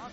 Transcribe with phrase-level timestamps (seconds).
[0.00, 0.10] Hello.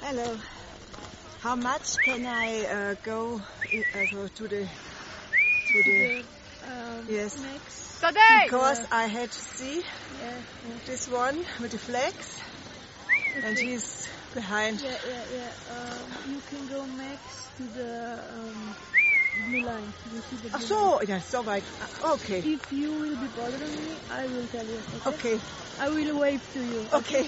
[0.00, 0.38] Hello.
[1.40, 3.40] How much can I uh, go
[3.94, 4.68] uh, go to the
[5.72, 6.26] to the
[6.62, 7.36] Um, Yes.
[7.36, 8.02] Next.
[8.44, 9.82] because I had to see
[10.18, 10.42] Yeah.
[10.64, 10.78] yeah.
[10.86, 12.42] this one with the flags
[13.42, 14.80] and he's behind.
[14.82, 15.52] Yeah, yeah, yeah.
[15.68, 17.92] Um, you can go next to the
[18.34, 18.76] um,
[19.46, 19.94] blue line.
[20.10, 21.64] You see the blue Ach so, ja, so weit.
[21.80, 22.42] Ah, Okay.
[22.42, 24.82] If you will be bothering me, I will tell you.
[24.94, 25.16] Okay.
[25.16, 25.40] okay,
[25.78, 26.88] I will wave to you.
[26.92, 27.24] okay.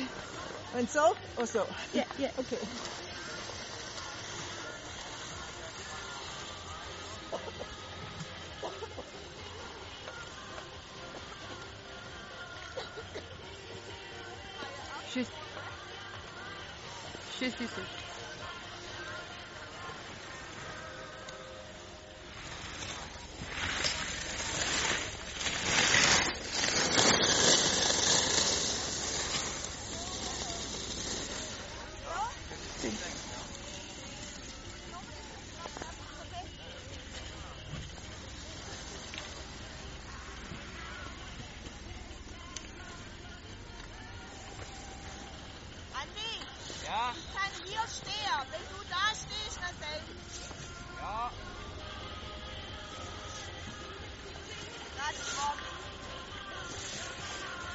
[0.74, 1.66] And so oh, also.
[1.92, 2.30] Yeah, yeah.
[2.38, 2.58] Okay.
[15.06, 15.28] Tschüss.
[17.30, 17.97] Tschüss, tschüss.
[47.52, 48.42] wenn wir stehen.
[48.50, 50.52] Wenn du da stehst, dann selbst.
[51.00, 51.30] Ja.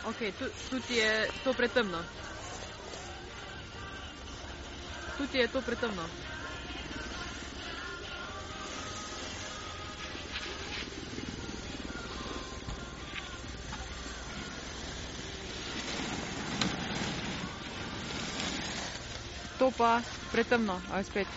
[0.05, 1.97] Ok, tu, tudi je to pretemno.
[5.17, 6.22] Tudi je to pretemno.
[19.73, 21.27] попа предо мной, а опять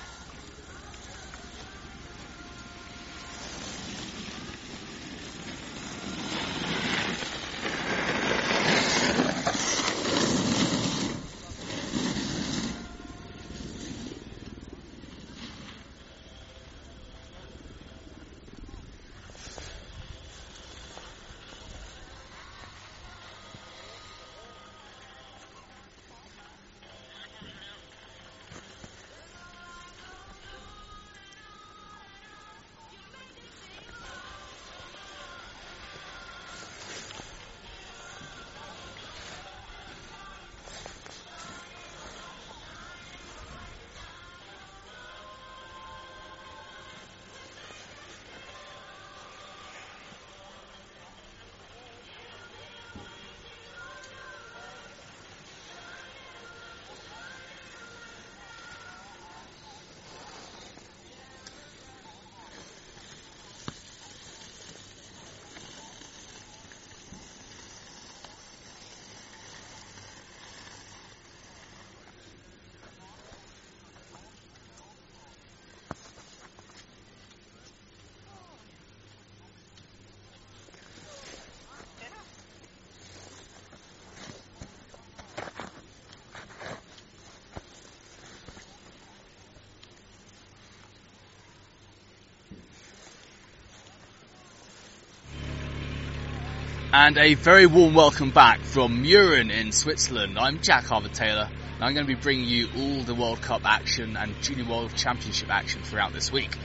[96.99, 100.39] And a very warm welcome back from Mürren in Switzerland.
[100.39, 103.67] I'm Jack Harvard Taylor, and I'm going to be bringing you all the World Cup
[103.67, 106.57] action and Junior World Championship action throughout this week.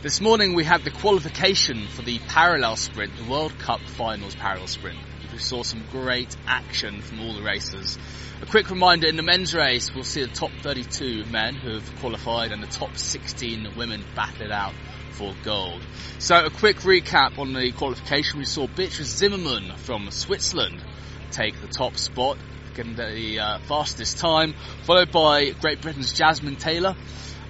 [0.00, 4.68] This morning we had the qualification for the parallel sprint, the World Cup Finals parallel
[4.68, 4.98] sprint.
[5.32, 7.98] We saw some great action from all the racers.
[8.42, 11.96] A quick reminder, in the men's race we'll see the top 32 men who have
[11.96, 14.74] qualified and the top 16 women battle it out
[15.14, 15.80] for gold.
[16.18, 18.38] So a quick recap on the qualification.
[18.38, 20.82] We saw Beatrice Zimmermann from Switzerland
[21.30, 22.38] take the top spot,
[22.74, 26.96] getting the uh, fastest time, followed by Great Britain's Jasmine Taylor,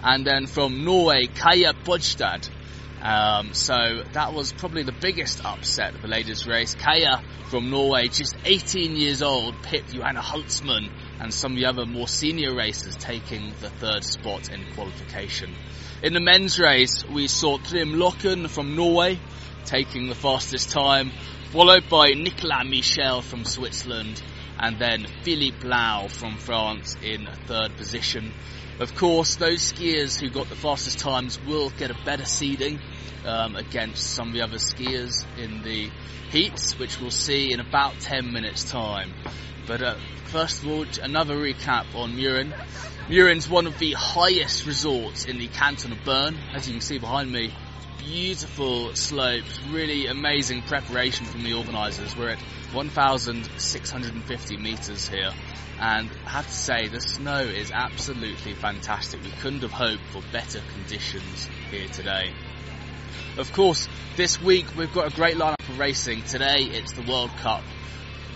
[0.02, 2.48] and then from Norway, Kaya Bodstad.
[3.02, 6.74] Um, so that was probably the biggest upset of the ladies' race.
[6.74, 10.90] Kaya from Norway, just 18 years old, pipped Johanna Huntsman
[11.20, 15.54] and some of the other more senior racers taking the third spot in qualification.
[16.04, 19.18] In the men's race, we saw Trym Loken from Norway
[19.64, 21.10] taking the fastest time,
[21.50, 24.22] followed by Nicolas Michel from Switzerland,
[24.58, 28.34] and then Philippe Lau from France in third position.
[28.80, 32.80] Of course, those skiers who got the fastest times will get a better seeding
[33.24, 35.90] um, against some of the other skiers in the
[36.28, 39.14] heats, which we'll see in about 10 minutes' time.
[39.66, 39.96] But uh,
[40.26, 42.52] first of all, another recap on Mürren.
[43.08, 46.98] Mürren's one of the highest resorts in the canton of Bern, as you can see
[46.98, 47.54] behind me.
[47.98, 52.16] Beautiful slopes, really amazing preparation from the organisers.
[52.16, 52.38] We're at
[52.72, 55.30] 1,650 metres here,
[55.78, 59.22] and I have to say the snow is absolutely fantastic.
[59.22, 62.32] We couldn't have hoped for better conditions here today.
[63.36, 63.86] Of course,
[64.16, 66.22] this week we've got a great lineup of racing.
[66.22, 67.64] Today it's the World Cup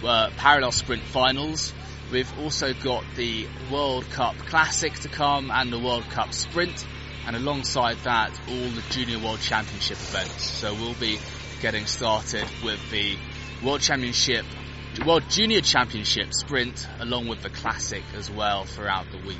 [0.04, 1.72] uh, parallel sprint finals.
[2.10, 6.86] We've also got the World Cup Classic to come and the World Cup Sprint,
[7.26, 10.42] and alongside that, all the Junior World Championship events.
[10.42, 11.18] So we'll be
[11.60, 13.18] getting started with the
[13.62, 14.46] World Championship,
[15.04, 19.36] World Junior Championship Sprint, along with the Classic as well throughout the week.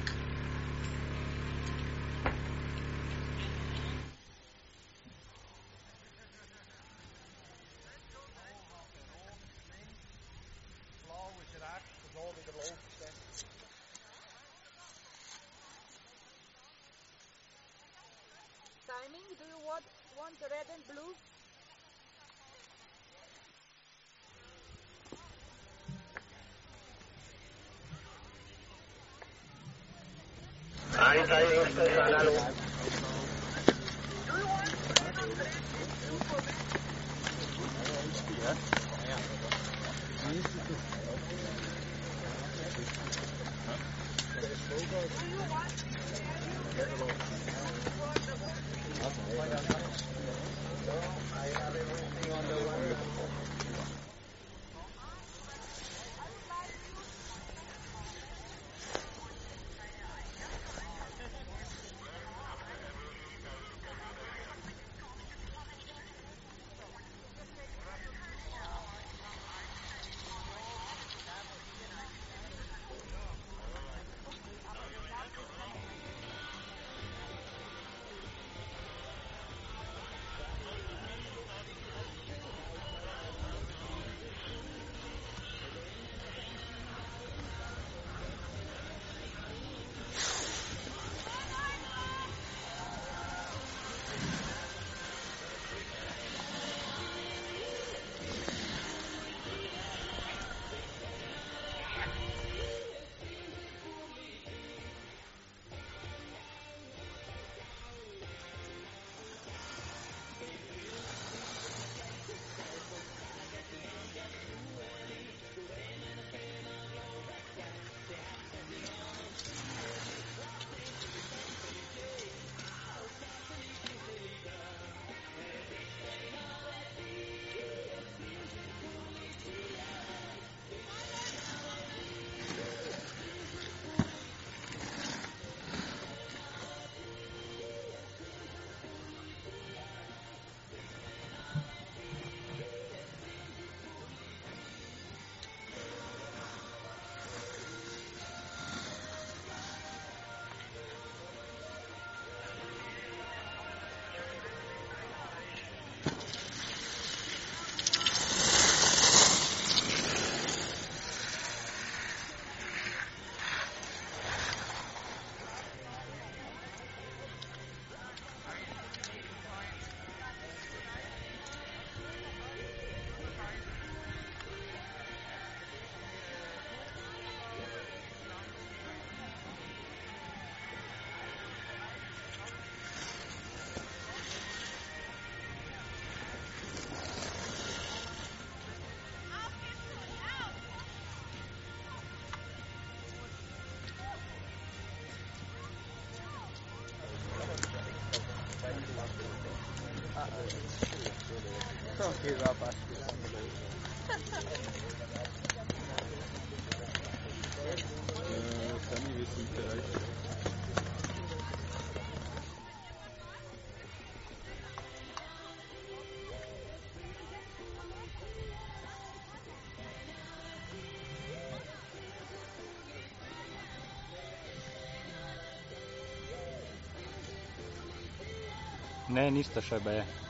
[229.08, 230.27] Ne, niste še baje.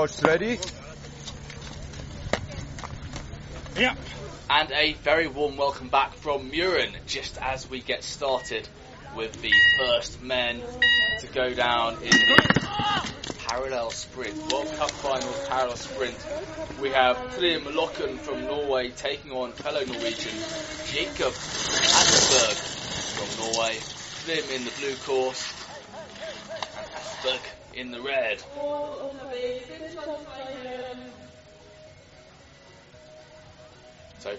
[0.00, 0.58] Blue course ready?
[4.48, 8.66] And a very warm welcome back from Mürren, just as we get started
[9.14, 10.62] with the first men
[11.18, 16.16] to go down in the parallel sprint, World Cup Finals parallel sprint.
[16.80, 20.32] We have Trym Loken from Norway taking on fellow Norwegian
[20.86, 22.56] Jacob Asperg
[23.18, 23.76] from Norway.
[24.24, 25.52] Trym in the blue course
[26.78, 27.40] and Asperg
[27.74, 29.09] in the red.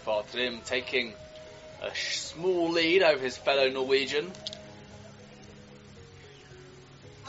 [0.04, 1.14] Far, Trym taking
[1.84, 4.32] a small lead over his fellow Norwegian.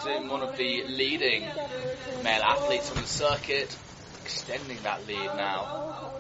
[0.03, 1.43] Trym, one of the leading
[2.23, 3.77] male athletes on the circuit,
[4.23, 6.11] extending that lead now.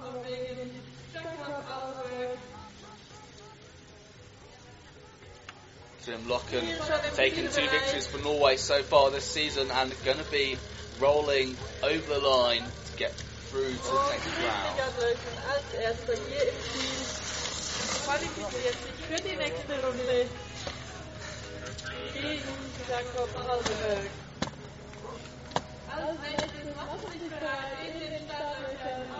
[6.04, 10.58] Trym Loken taking two victories for Norway so far this season and going to be
[11.00, 13.14] rolling over the line to get
[13.52, 14.78] through to the next round.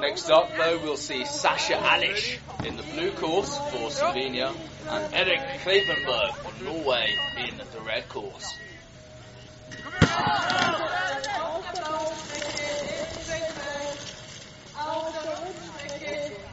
[0.01, 4.55] Next up, though, we'll see Sasha Alish in the blue course for Slovenia
[4.89, 8.57] and Erik Klevenberg for Norway in the red course.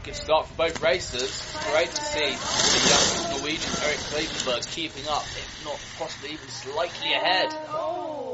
[0.09, 1.55] Good start for both races.
[1.71, 7.13] Great to see the young Norwegian Erik Klevenberg keeping up, if not possibly even slightly
[7.13, 7.53] ahead.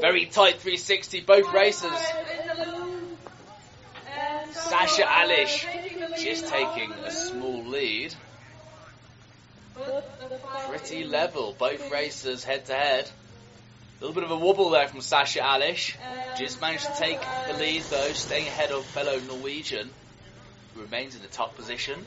[0.00, 1.92] Very tight 360, both racers.
[4.52, 5.66] Sasha Alish
[6.16, 8.14] just taking a small lead.
[10.70, 13.04] Pretty level, both racers head to head.
[13.04, 15.94] A little bit of a wobble there from Sasha Alish.
[16.38, 19.90] Just managed to take the lead though, staying ahead of fellow Norwegian,
[20.76, 21.98] remains in the top position.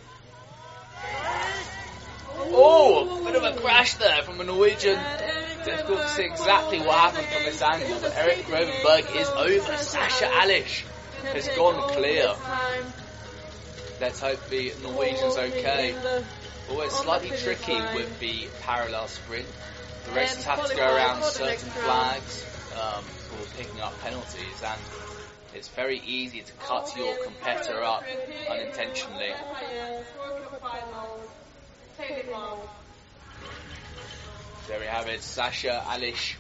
[2.38, 5.00] Oh, bit of a crash there from a Norwegian.
[5.66, 9.78] Difficult to see exactly what happened from this angle, but Eric Grovenberg is over.
[9.78, 10.84] Sasha Alish
[11.24, 12.34] has gone clear.
[14.00, 15.96] Let's hope the Norwegian's okay.
[16.70, 19.48] Always slightly tricky with the parallel sprint.
[20.06, 22.46] The racers have to go around certain flags
[22.82, 24.80] um, for picking up penalties, and
[25.60, 28.06] it's very easy to cut your competitor up
[28.50, 29.34] unintentionally.
[34.70, 36.36] There we have it, Sasha Alish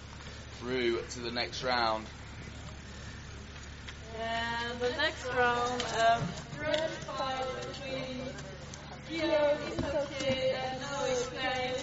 [0.59, 2.05] through to the next round.
[4.21, 6.21] And the next round, um,
[6.61, 8.21] red fight between
[9.09, 11.75] Guillaume Issotier and Noé Clay.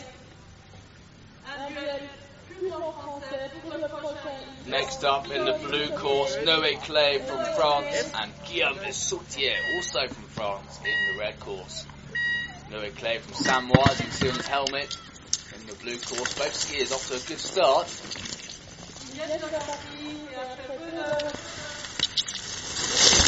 [1.49, 2.01] And we are
[2.49, 4.26] plus en français pour le prochain.
[4.67, 10.25] Next up in the blue course, Noé Clay from France and Guillaume Soutier, also from
[10.25, 11.87] France, in the red course.
[12.71, 14.99] Noé Clay from Samoa, you can see on his helmet,
[15.55, 16.35] in the blue course.
[16.35, 17.87] Both skiers off to a good start.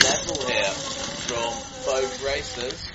[0.05, 0.73] Level here
[1.29, 1.53] from
[1.87, 2.91] both racers.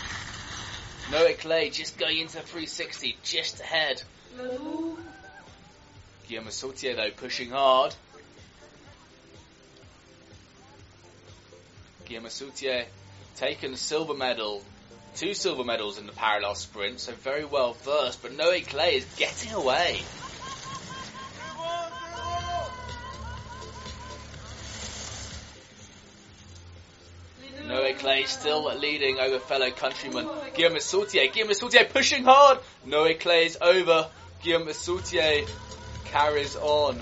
[1.12, 4.04] Noé Clay just going into 360, just ahead.
[6.28, 7.94] Guillaume Sautier though pushing hard.
[12.06, 12.86] Guillaume Sautier
[13.36, 14.64] taken the silver medal,
[15.16, 19.06] two silver medals in the parallel sprint, so very well versed, but Noé Clay is
[19.18, 20.02] getting away.
[27.66, 31.32] Noé Clay still leading over fellow countryman Guillaume Sautier.
[31.32, 32.60] Guillaume Sautier pushing hard.
[32.86, 34.10] Noé Clay is over.
[34.44, 35.48] Guillaume Sautier
[36.14, 37.02] carries on.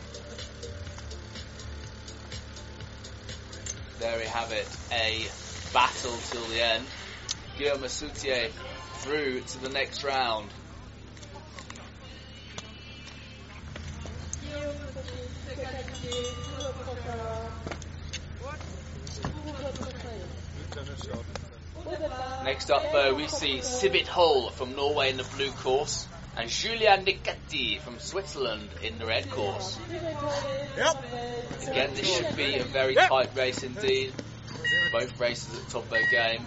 [3.99, 4.67] There we have it.
[4.93, 5.27] A
[5.73, 6.85] battle till the end.
[7.57, 8.49] Guillaume Soutier
[8.99, 10.49] through to the next round.
[22.45, 26.07] Next up, though, we see Sivit Hole from Norway in the blue course
[26.41, 29.77] and Julian Nicati from Switzerland in the red course.
[30.75, 31.03] Yep.
[31.67, 34.11] Again, this should be a very tight race indeed.
[34.91, 36.43] Both races at the top of their game.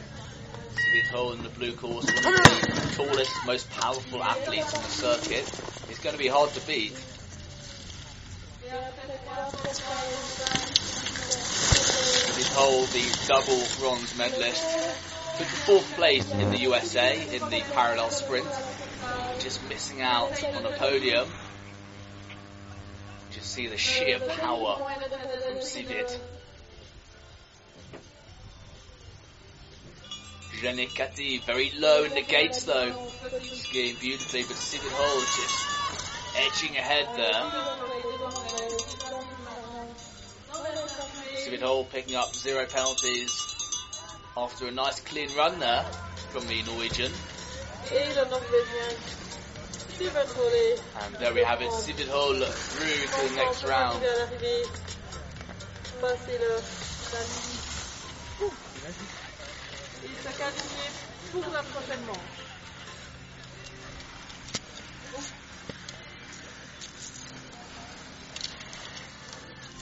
[0.74, 4.88] Sivit Hole in the blue course, one of the tallest, most powerful athletes on the
[4.88, 5.48] circuit.
[5.88, 6.92] It's going to be hard to beat.
[12.32, 17.60] Sivit Hole, the double bronze medalist, took the fourth place in the USA in the
[17.72, 18.46] parallel sprint,
[19.40, 21.28] just missing out on a podium.
[23.32, 26.18] Just see the sheer power from Sivit.
[30.60, 32.92] Janikati very low in the gates though,
[33.42, 35.64] skiing beautifully, but Sivit Hole just
[36.36, 37.42] edging ahead there.
[41.44, 43.53] Sivit Hole picking up zero penalties
[44.36, 45.82] after a nice clean run there
[46.30, 47.12] from the Norwegian.
[51.02, 54.02] And there we have it, Sivit Hole through to the next round.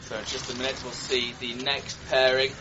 [0.09, 2.53] So in just a minute we'll see the next pairing.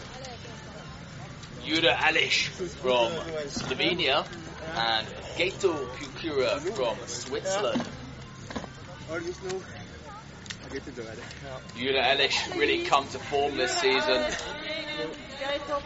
[1.66, 2.48] Jura Alish
[2.82, 3.12] from
[3.48, 4.26] Slovenia
[4.76, 7.84] and Gato Pukura from Switzerland.
[11.78, 14.26] Jura Elish really come to form this season,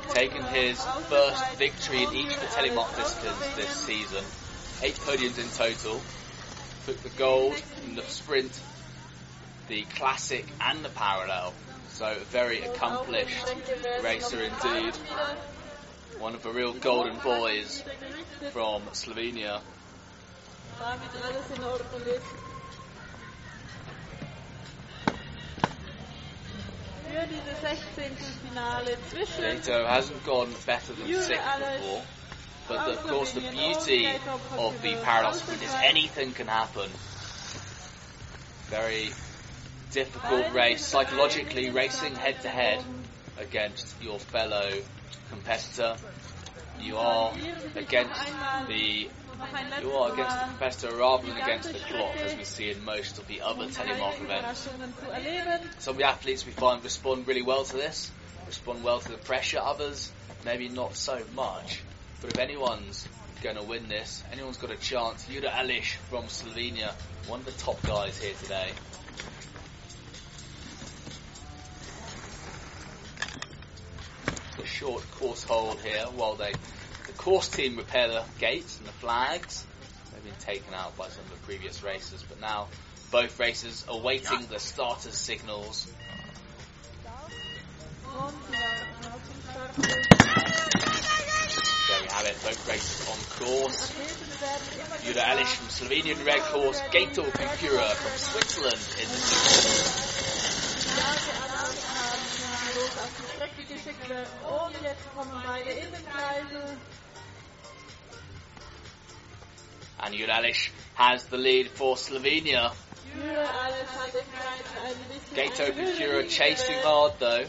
[0.09, 4.23] taking his first victory in each of the telemark disciplines this season.
[4.81, 6.01] Eight podiums in total.
[6.85, 8.59] Took the gold in the sprint,
[9.67, 11.53] the classic and the parallel.
[11.89, 13.55] So a very accomplished
[14.03, 14.93] racer indeed.
[16.19, 17.83] One of the real golden boys
[18.51, 19.61] from Slovenia.
[20.79, 22.25] Damit alles in Ordnung ist.
[27.09, 28.17] Für diese 16.
[28.49, 32.01] Finale zwischen Gato hasn't gone better than sixth before.
[32.67, 34.07] But the, of course, the beauty
[34.57, 36.89] of the parallel sprint is anything can happen.
[38.69, 39.11] Very
[39.91, 42.83] difficult race, psychologically racing head to head
[43.37, 44.71] against your fellow
[45.29, 45.95] competitor.
[46.79, 47.33] You are
[47.75, 48.27] against
[48.67, 49.09] the
[49.81, 53.17] you are against the competitor rather than against the clock, as we see in most
[53.17, 54.69] of the other telemark events.
[55.79, 58.11] Some of the athletes we find respond really well to this,
[58.47, 59.59] respond well to the pressure.
[59.61, 60.11] Others,
[60.45, 61.81] maybe not so much.
[62.21, 63.07] But if anyone's
[63.43, 65.25] going to win this, anyone's got a chance.
[65.25, 66.93] Yuda Alish from Slovenia,
[67.27, 68.71] one of the top guys here today.
[74.75, 76.51] Short course hold here while they,
[77.07, 79.65] the course team repair the gates and the flags.
[80.11, 82.67] They've been taken out by some of the previous races, but now
[83.09, 85.87] both races awaiting the starters' signals.
[91.87, 93.93] There we have it, both races on course.
[95.05, 99.15] Yuda Alish from Slovenia in red course, Gato Pukura from Switzerland in the
[101.45, 101.54] blue
[110.03, 112.73] And Yuda has the lead for Slovenia.
[115.33, 116.29] Gato gegeben.
[116.29, 117.45] chasing hard though,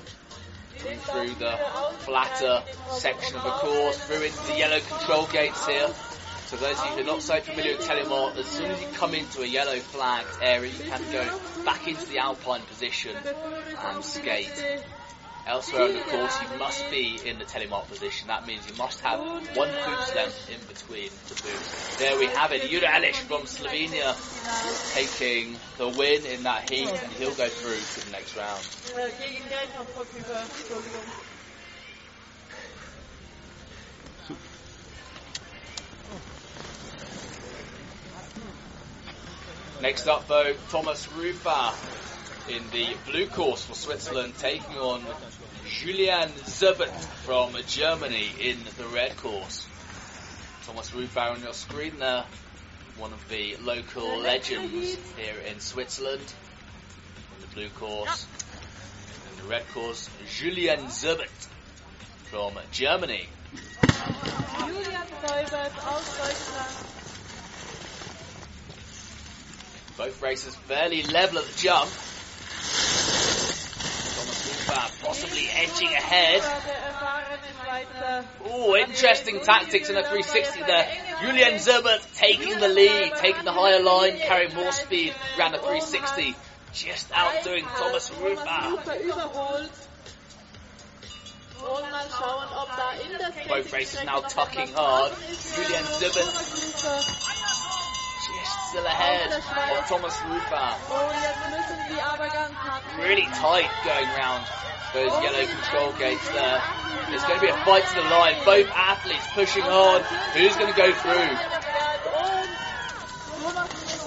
[0.76, 1.58] through the
[1.98, 5.88] flatter section of the course, through into the yellow control gates here.
[6.46, 8.86] So those of you who are not so familiar with Telemark, as soon as you
[8.94, 14.04] come into a yellow flagged area, you can go back into the alpine position and
[14.04, 14.52] skate.
[15.46, 18.26] Elsewhere on the course, you must be in the telemark position.
[18.26, 21.98] That means you must have one boot length in between the boots.
[21.98, 22.68] There we have it.
[22.68, 24.16] Jura Elish from Slovenia
[24.92, 28.64] taking the win in that heat, and he'll go through to the next round.
[39.80, 41.72] Next up, though, Thomas Rufa
[42.48, 45.04] in the blue course for Switzerland, taking on
[45.80, 46.88] Julian Zerbert
[47.26, 49.66] from Germany in the red course.
[50.64, 52.24] Thomas Rufa on your screen there,
[52.96, 56.22] one of the local legends here in Switzerland.
[57.34, 58.26] In the blue course,
[59.30, 61.46] in the red course, Julian Zerbert.
[62.30, 63.28] from Germany.
[63.52, 66.76] Julian Seubert aus Deutschland.
[69.98, 71.90] Both racers fairly level at the jump.
[75.02, 76.42] Possibly edging ahead.
[76.42, 78.24] Der erfahrene Schweizer.
[78.44, 80.86] Oh, interesting tactics in a 360 there.
[81.22, 86.34] Julian Zerbert taking the lead, taking the higher line, carrying more speed around the 360.
[86.72, 88.70] Just outdoing Thomas Rufa.
[88.70, 89.70] Super überholt.
[91.58, 95.12] Und mal schauen, ob da in der Both races now tucking hard.
[95.12, 96.96] offen ist für Julian Thomas Zerbert Rufer.
[96.96, 97.35] just
[98.68, 100.76] still ahead of Thomas Rufa.
[103.00, 104.46] Really tight going round
[104.92, 106.62] those yellow control gates there.
[107.10, 108.34] It's going to be a fight to the line.
[108.44, 110.02] Both athletes pushing hard.
[110.34, 111.56] Who's going to go through?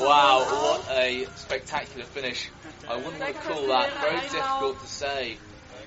[0.05, 2.49] Wow, what a spectacular finish.
[2.89, 3.93] I wouldn't call that.
[4.01, 5.37] Very difficult to say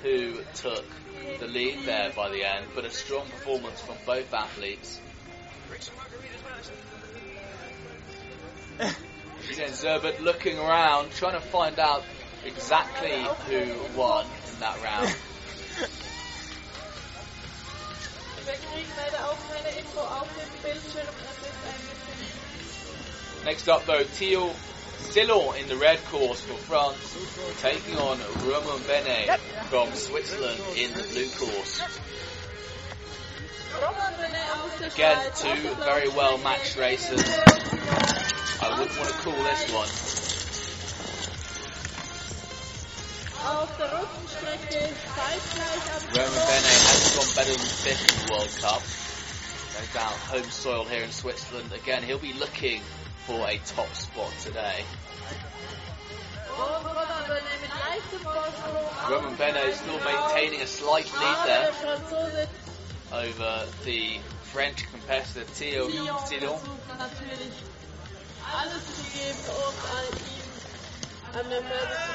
[0.03, 0.85] who took
[1.41, 5.01] the lead there by the end, but a strong performance from both athletes.
[9.47, 12.05] Julian uh, Zerbert looking around, trying to find out
[12.45, 15.15] exactly who won in that round.
[18.45, 21.07] Wir kriegen leider auch keine Info auf dem Bildschirm.
[21.07, 21.79] Es ist ein
[22.11, 24.51] bisschen Next up though, Theo
[25.11, 26.97] Sillon in the red course for France,
[27.61, 31.83] taking on Romain Benet from Switzerland in the blue course.
[34.95, 37.25] Again, two very well matched racers.
[38.61, 39.89] I wouldn't want to call this one.
[46.15, 48.83] Roman Benet hasn't gone better than fifth in the World Cup.
[49.75, 51.73] No doubt, home soil here in Switzerland.
[51.73, 52.83] Again, he'll be looking
[53.27, 54.85] for a top spot today.
[59.11, 62.62] Roman Benet still maintaining a slight lead there
[63.13, 64.19] over the
[64.53, 65.89] French competitor Theo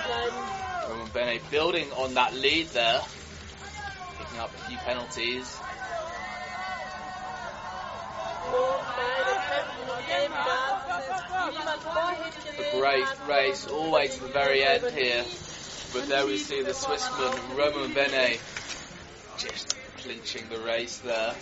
[0.04, 0.90] bleiben.
[0.90, 3.02] Roman Benet building on that lead there,
[4.18, 5.58] picking up a few penalties.
[12.60, 15.24] A great race all the way to the very end here.
[15.94, 18.40] But there we see the Swissman Roman Benet
[19.38, 19.76] just
[20.08, 21.34] clinching the race there.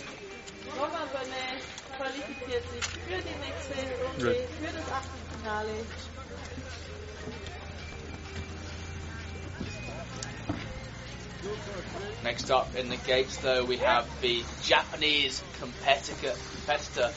[12.24, 17.12] Next up in the gates though we have the Japanese competitor, competitor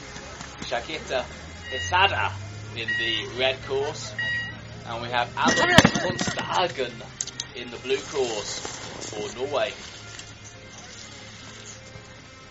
[0.62, 1.24] Shakita
[1.74, 2.30] Isada
[2.76, 4.14] in the red course.
[4.86, 6.92] And we have Alan Monsterhagen
[7.56, 8.60] in the blue course
[9.10, 9.72] for Norway.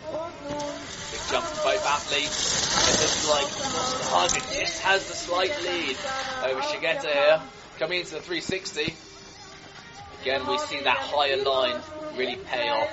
[0.10, 2.70] Big jump for both athletes.
[2.90, 5.98] It looks like Monsterhagen just has the slight lead
[6.46, 7.42] over Shigeta here.
[7.78, 8.94] Coming into the 360.
[10.22, 11.80] Again, we see that higher line
[12.18, 12.90] really pay off.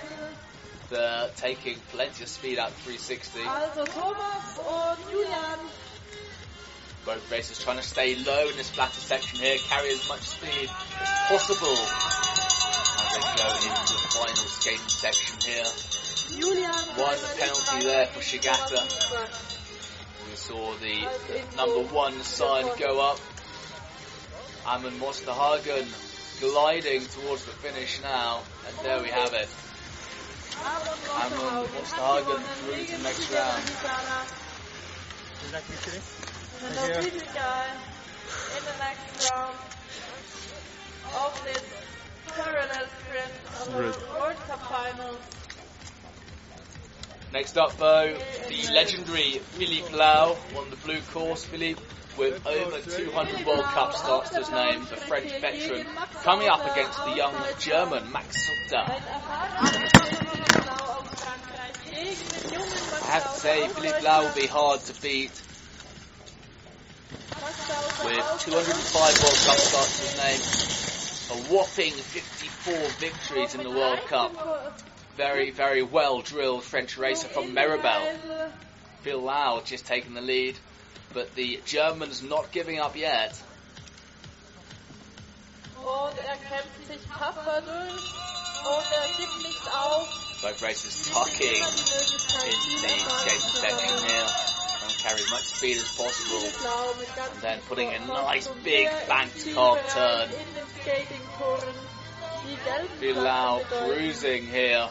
[0.90, 3.40] They're taking plenty of speed out 360.
[3.42, 5.58] also Thomas und Julian.
[7.04, 10.70] Both racers trying to stay low in this flatter section here, carry as much speed
[11.00, 16.05] as possible as they go into the final skating section here.
[16.28, 18.82] Julian One penalty there for Shigata.
[20.28, 21.08] We saw the
[21.56, 23.20] number one sign go up.
[24.66, 25.86] Amon Mosterhagen
[26.40, 29.48] gliding towards the finish now, and there we have it.
[31.14, 33.62] Amon Mosterhagen through to the next round.
[36.64, 37.66] And the little guy
[38.56, 39.56] in the next round
[41.14, 41.64] of this
[42.34, 45.20] parallel sprint of the World Cup finals.
[47.36, 48.16] Next up, though,
[48.48, 51.44] the legendary Philippe Lau on the blue course.
[51.44, 51.82] Philippe,
[52.16, 55.84] with over 200 World Cup starts to his name, the French veteran,
[56.22, 58.90] coming up against the young German Max Sutter.
[63.04, 65.30] I have to say, Philippe Lau will be hard to beat
[68.02, 70.40] with 205 World Cup starts to his name.
[71.28, 74.32] A whopping 54 victories in the World Cup.
[75.16, 78.50] Very, very well drilled French racer from Meribel.
[79.00, 80.58] Phil Lau just taking the lead,
[81.14, 83.40] but the Germans not giving up yet.
[85.82, 88.02] Oh, und kämpft sich tapfer durch
[88.64, 90.42] oh, und gibt nicht auf.
[90.42, 94.26] Both races tucking Immer die Möglichkeit, into viel the skating section here
[94.84, 96.44] and carry as much speed as possible.
[96.60, 100.28] Blau mit ganz And then putting a nice big banked Zielbereich turn.
[100.28, 101.74] In den Skatingtouren.
[102.44, 104.90] Die gelben Phil Lau Flaggen bedeuten, cruising here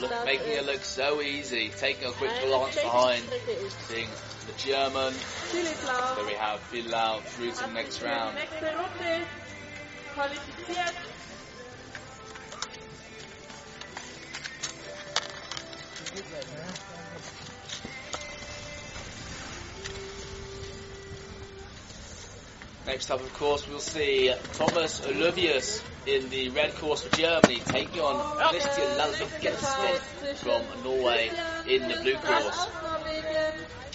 [0.00, 1.70] look, making it look so easy.
[1.76, 3.22] Taking a quick glance behind,
[3.88, 4.08] seeing
[4.46, 5.12] the German.
[5.12, 8.34] So we have Bilal through to the next sich für die round.
[8.34, 9.26] nächste Runde
[10.14, 10.94] qualifiziert.
[22.86, 28.00] Next up, of course, we'll see Thomas Olivius in the red course for Germany, taking
[28.00, 29.98] on Christian Lalvik
[30.36, 31.30] from Norway
[31.66, 32.66] in the blue course.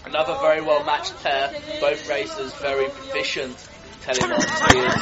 [0.05, 3.57] Another very well matched pair, both racers very proficient.
[4.05, 4.95] Skiers.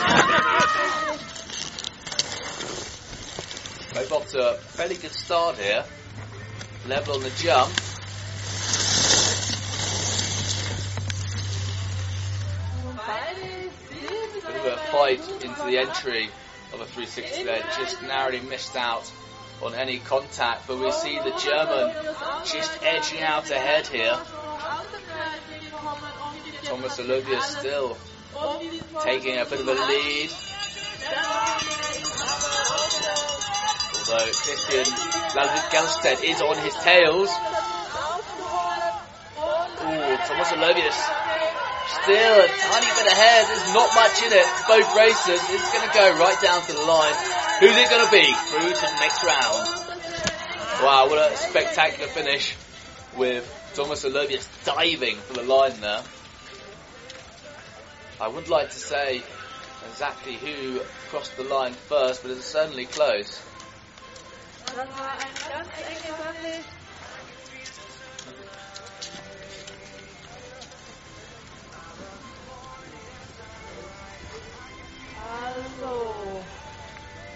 [4.09, 5.83] Both a fairly good start here.
[6.87, 7.73] Level on the jump.
[14.45, 16.29] A fight into the entry
[16.73, 19.09] of a 360 there, just narrowly missed out
[19.61, 21.93] on any contact, but we see the German
[22.45, 24.19] just edging out ahead here.
[26.63, 27.97] Thomas Olivia still
[29.03, 30.31] taking a bit of a lead.
[33.99, 34.85] Although Christian
[35.35, 37.29] Lalvik is on his tails.
[39.83, 41.32] Ooh, Thomas Olovius
[42.03, 43.47] still a tiny bit ahead.
[43.47, 44.47] There's not much in it.
[44.67, 45.39] Both racers.
[45.49, 47.15] It's going to go right down to the line.
[47.59, 48.27] Who's it going to be?
[48.51, 49.83] Through to the next round.
[50.83, 52.55] Wow, what a spectacular finish
[53.15, 56.03] with Thomas Olovius diving for the line there.
[58.19, 59.21] I would like to say
[59.89, 63.41] exactly who crossed the line first, but it's certainly close.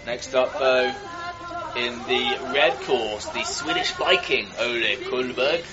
[0.06, 0.92] Next up, though,
[1.76, 5.64] in the red course, the Swedish Viking Ole Kulberg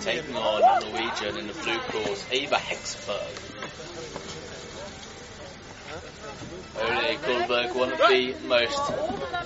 [0.00, 3.52] taking on Norwegian in the blue course, Eva Hexberg.
[6.80, 8.92] Ole Kulberg, one of the most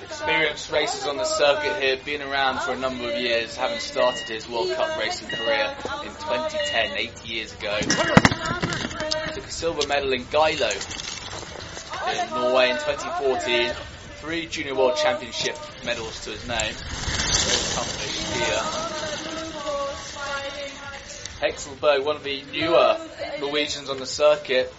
[0.03, 4.29] experienced racers on the circuit here, been around for a number of years, having started
[4.29, 5.75] his World Cup racing career
[6.05, 7.79] in 2010, eight years ago.
[9.35, 11.16] Took a silver medal in Geilo
[12.09, 13.73] in Norway in 2014.
[14.21, 16.75] Three Junior World Championship medals to his name.
[21.41, 22.99] Hexelberg, one of the newer
[23.41, 24.73] Norwegians on the circuit,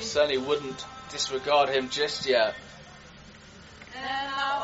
[0.00, 2.54] certainly wouldn't disregard him just yet.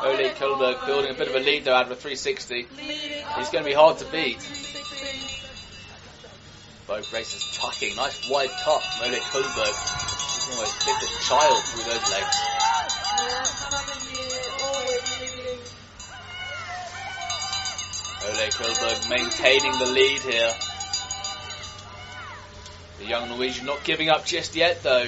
[0.03, 2.67] Ole Kulberg building a bit of a lead though out of a 360.
[3.37, 4.37] He's going to be hard to beat.
[6.87, 7.95] Both races tucking.
[7.95, 10.04] Nice wide cut from Ole Kulberg.
[10.45, 12.35] He's almost fit a child through those legs.
[13.17, 14.29] Yeah, finally,
[14.61, 15.61] always leading.
[18.25, 20.53] Ole Kulberg maintaining the lead here.
[22.99, 25.07] The young Norwegian not giving up just yet though.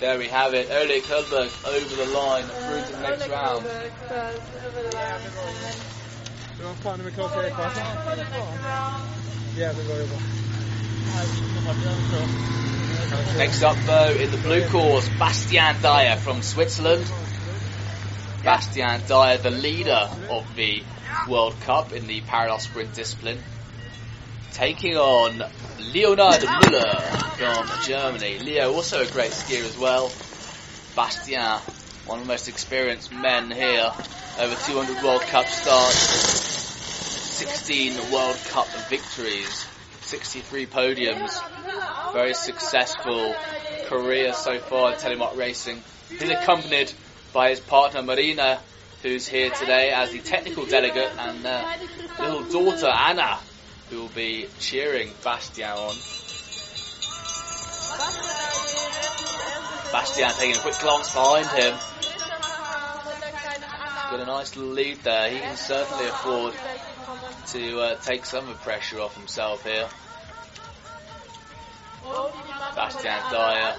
[0.00, 0.70] There we have it.
[0.70, 3.64] Ole Kulberg over the line through to the next round.
[6.58, 7.54] Så vad fan är med klockan Erik
[9.56, 10.20] Jävligt bra jobbat.
[13.36, 17.04] Next up though in the blue course, Bastian Dayer from Switzerland.
[18.42, 20.82] Bastian Dayer, the leader of the
[21.28, 23.38] World Cup in the parallel sprint discipline.
[24.52, 25.38] Taking on
[25.92, 28.38] Leonard Müller from Germany.
[28.38, 30.12] Leo also a great skier as well.
[30.94, 31.58] Bastian,
[32.06, 33.90] one of the most experienced men here.
[34.38, 35.96] Over 200 World Cup starts,
[37.34, 39.66] 16 World Cup victories,
[40.04, 41.32] 63 podiums.
[42.12, 43.34] Very successful
[43.86, 45.82] career so far in telemark racing.
[46.08, 46.92] He's accompanied
[47.32, 48.60] by his partner Marina,
[49.02, 51.76] who's here today as the technical delegate, and uh,
[52.20, 53.38] little daughter Anna,
[53.90, 55.94] who will be cheering Bastian on.
[59.92, 61.74] Bastian taking a quick glance behind him.
[64.10, 65.30] Got a nice little lead there.
[65.30, 66.54] He can certainly afford
[67.48, 69.88] to uh, take some of the pressure off himself here.
[72.74, 73.76] Bastian Dayer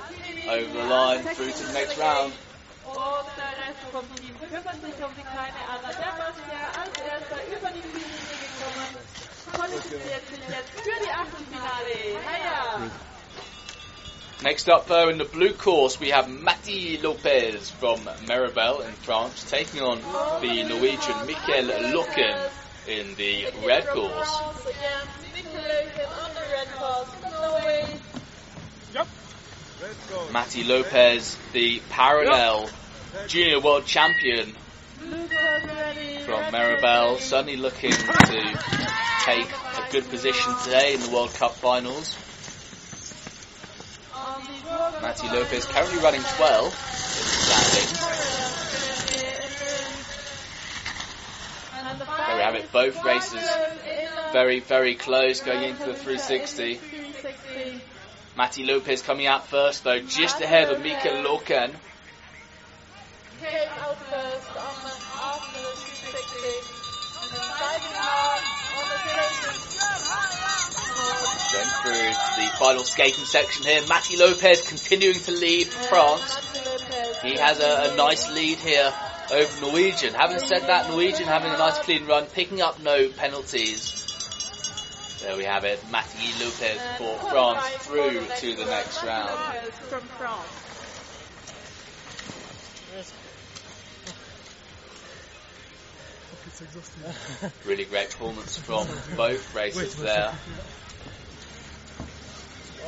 [0.49, 2.33] over the line through to the next round.
[14.43, 19.49] Next up, though, in the blue course, we have Matti Lopez from Meribel in France,
[19.49, 19.99] taking on
[20.41, 22.51] the Norwegian Mikkel Lukken
[22.87, 24.39] in the red course.
[24.65, 27.99] Again, Mikkelöken on the red course, Norway.
[29.81, 30.31] Let's go.
[30.31, 32.69] Matti Lopez, the parallel
[33.27, 34.53] junior world champion.
[34.99, 36.19] Blue course ready.
[36.25, 38.59] from Meribel, certainly looking to
[39.25, 42.15] take a good position today in the World Cup finals.
[45.01, 48.34] Matty Lopez currently running 12 in the standings.
[52.35, 53.49] There we have it, both races
[54.35, 56.81] very, very close going into the 360.
[58.35, 61.71] Matty Lopez coming out first though, just ahead of Mika Loken.
[63.39, 64.91] Came out first on the,
[65.23, 66.51] after the 360.
[67.21, 68.43] And then diving hard
[68.75, 69.71] on the terraces.
[71.53, 72.11] Going through
[72.43, 76.35] the final skating section here, Matty Lopez continuing to lead France.
[77.21, 78.93] He has a, a nice lead here
[79.31, 80.13] over Norwegian.
[80.13, 84.01] Having said that, Norwegian having a nice clean run, picking up no penalties.
[85.21, 89.39] There we have it, Matty Lopez for France through to the next round.
[97.65, 100.33] Really great performance from both races there.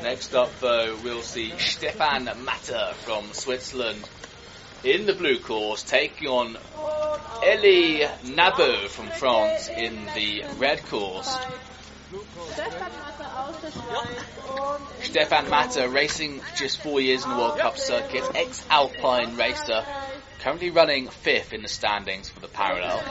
[0.03, 4.07] Next up though, we'll see Stefan Matter from Switzerland
[4.83, 6.57] in the blue course taking on
[7.43, 11.37] Elie Nabo from France in the red course.
[15.01, 19.83] Stefan Matter racing just four years in the World Cup circuit, ex-Alpine racer,
[20.39, 23.01] currently running fifth in the standings for the parallel.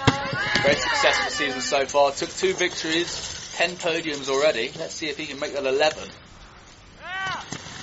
[0.63, 4.73] Very successful season so far, took two victories, ten podiums already.
[4.79, 6.09] Let's see if he can make that 11.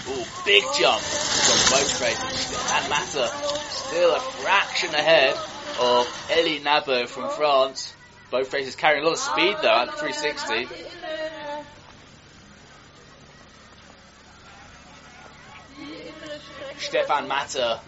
[0.09, 2.39] Ooh, big jump from both races.
[2.39, 3.27] Stefan Matter
[3.69, 5.33] still a fraction ahead
[5.79, 7.93] of Elie Nabo from France.
[8.29, 10.67] Both races carrying a lot of speed though at 360.
[16.79, 17.79] Stefan Matter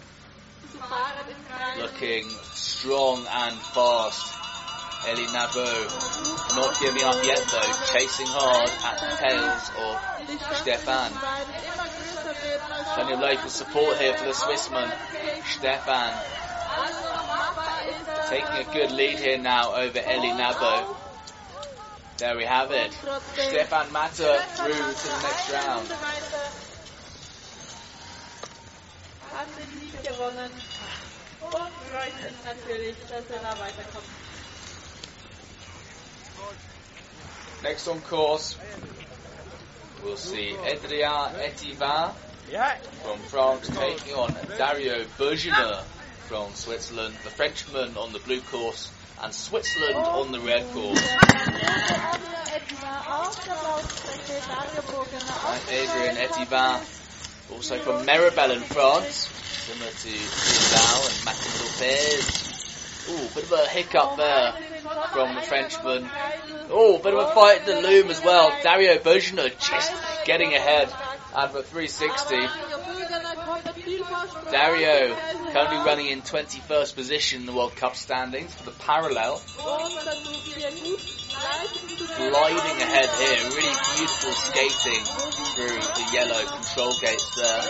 [1.78, 4.34] looking strong and fast.
[5.06, 11.85] Elie Nabo not giving up yet though, chasing hard at the tails of Stefan.
[12.94, 14.92] Plenty of local support here for the Swissman.
[15.44, 16.14] Stefan
[18.28, 20.96] taking a good lead here now over Elie Nabo.
[22.18, 22.92] There we have it.
[22.92, 25.92] Stefan Matter through to the next round.
[37.62, 38.56] Next on course,
[40.02, 45.82] we'll see Edria Adrien Etivin from France taking on Dario Bergener
[46.28, 48.90] from Switzerland, the Frenchman on the blue course,
[49.22, 51.00] and Switzerland on the red course.
[55.46, 56.80] And Adrien Etivin,
[57.52, 59.28] also from Meribel in France,
[59.66, 62.52] similar to Bilbao and Mathieu Lopez.
[63.08, 64.52] Ooh, bit of a hiccup there
[65.12, 66.08] from the Frenchman.
[66.70, 68.52] Oh, bit of a fight in the loom as well.
[68.62, 69.92] Dario Bergener just
[70.24, 70.92] getting ahead
[71.44, 72.34] the 360.
[74.50, 75.14] Dario
[75.52, 79.42] currently running in 21st position in the World Cup standings for the parallel.
[82.16, 85.04] Gliding ahead here, really beautiful skating
[85.54, 87.62] through the yellow control gates there.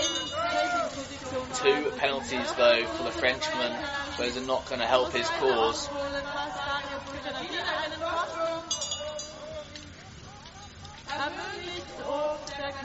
[1.55, 3.77] Two penalties though for the Frenchman.
[4.17, 5.89] Those are not going to help his cause.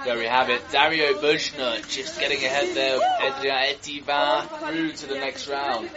[0.05, 0.61] There we have it.
[0.71, 3.01] Dario Bergener just getting ahead there of
[3.43, 5.89] Etivin through to the next round.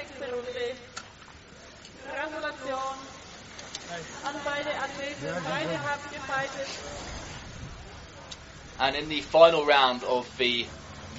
[8.80, 10.66] And in the final round of the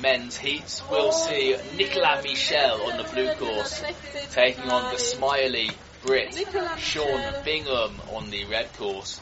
[0.01, 3.83] men's heats, we'll see Nicolas Michel on the blue course
[4.31, 5.71] taking on the smiley
[6.03, 6.37] Brit
[6.77, 9.21] Sean Bingham on the red course.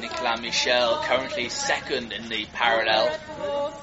[0.00, 3.16] Nicolas Michel currently second in the parallel.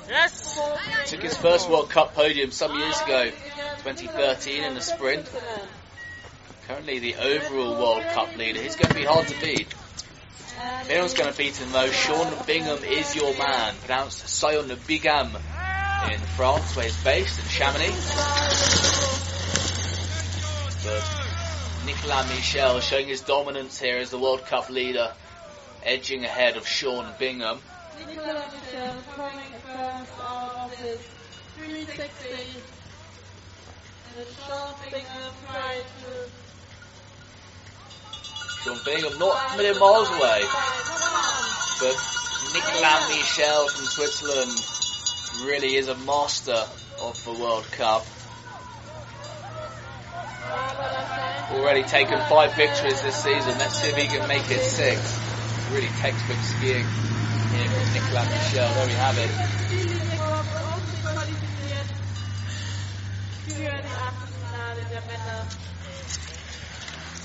[0.09, 0.59] Yes!
[1.07, 3.29] Took his first World Cup podium some years ago,
[3.83, 5.29] 2013 in the sprint.
[6.67, 8.61] Currently the overall World Cup leader.
[8.61, 9.67] He's going to be hard to beat.
[10.81, 13.75] If anyone's going to beat him though, Sean Bingham is your man.
[13.85, 15.35] Pronounced Sion Bigam
[16.11, 17.91] in France, where he's based, in Chamonix.
[20.83, 21.24] But
[21.85, 25.13] Nicolas Michel showing his dominance here as the World Cup leader,
[25.83, 27.59] edging ahead of Sean Bingham.
[27.99, 31.01] Nicolas Michel coming first out of this
[31.57, 32.59] 360.
[34.17, 35.33] And Sean Bingham
[36.01, 36.29] to
[38.63, 40.41] Sean Bingham not a million miles away,
[41.81, 41.95] but
[42.51, 44.57] Nicolas Michel from Switzerland
[45.45, 46.65] really is a master
[46.99, 48.07] of the World Cup.
[51.51, 53.57] Already taken five victories this season.
[53.57, 55.19] Let's see if he can make it six.
[55.71, 58.73] Really textbook skiing here from Nicolas Michel.
[58.73, 59.29] There we have it.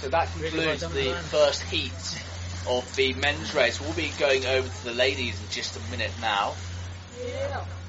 [0.00, 1.92] So that concludes the first heat
[2.66, 3.80] of the men's race.
[3.80, 6.54] We'll be going over to the ladies in just a minute now.
[7.18, 7.79] Ja.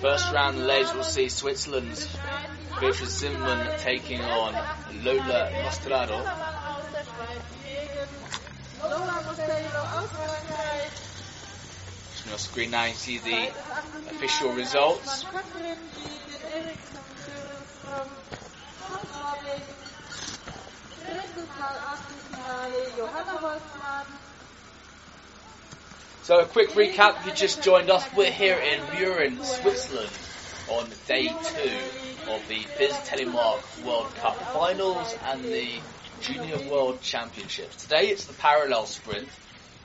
[0.00, 2.08] First round, ladies will see Switzerland's
[2.80, 4.54] Beatrice Zimmermann taking on
[5.04, 6.10] Lola Frankreich.
[12.24, 13.48] On your screen now you see the
[14.10, 15.24] official results.
[15.24, 18.08] Katrin, die den Eriksson Führungsraum
[18.90, 19.74] aus Norwegen.
[21.06, 24.06] Drittes Mal Achtelfinale Johanna Holzmann.
[26.22, 30.08] So a quick recap, if you just joined us, we're here in Mürren, Switzerland
[30.68, 35.80] on day two of the FIS Telemark World Cup Finals and the
[36.20, 37.82] Junior World Championships.
[37.82, 39.26] Today it's the parallel sprint,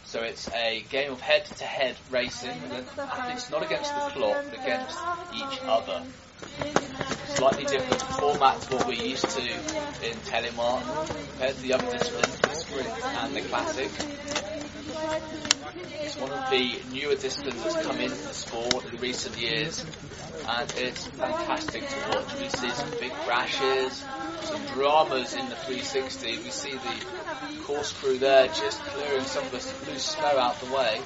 [0.05, 2.85] so it's a game of head-to-head racing, and
[3.33, 4.95] it's not against the clock, but against
[5.33, 6.03] each other.
[7.29, 12.57] Slightly different format to what we're used to in Telemark compared to the other disciplines,
[12.86, 13.89] and the classic.
[16.01, 19.84] It's one of the newer disciplines that's come into the sport in recent years,
[20.47, 22.39] and it's fantastic to watch.
[22.39, 24.03] We see some big crashes,
[24.43, 26.38] some dramas in the 360.
[26.38, 30.73] We see the course crew there just clearing some of the loose snow out the
[30.73, 31.01] way.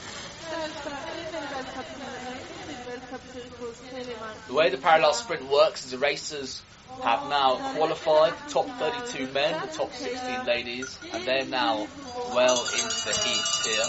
[4.47, 6.61] The way the parallel sprint works is the racers
[7.03, 11.87] have now qualified the top 32 men, the top 16 ladies, and they're now
[12.33, 13.85] well into the heats here.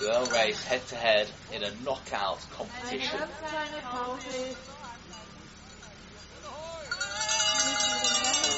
[0.00, 3.20] They'll race head to head in a knockout competition.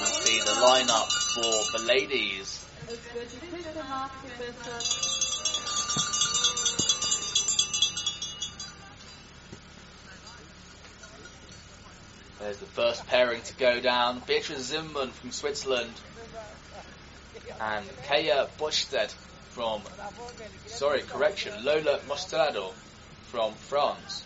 [0.01, 2.67] We'll see the lineup for the ladies.
[12.39, 14.21] There's the first pairing to go down.
[14.27, 15.93] Beatrice Zimmermann from Switzerland
[17.61, 19.11] and Kaya Bochstedt
[19.51, 19.83] from,
[20.67, 22.73] sorry, correction, Lola Mostrado
[23.25, 24.25] from France.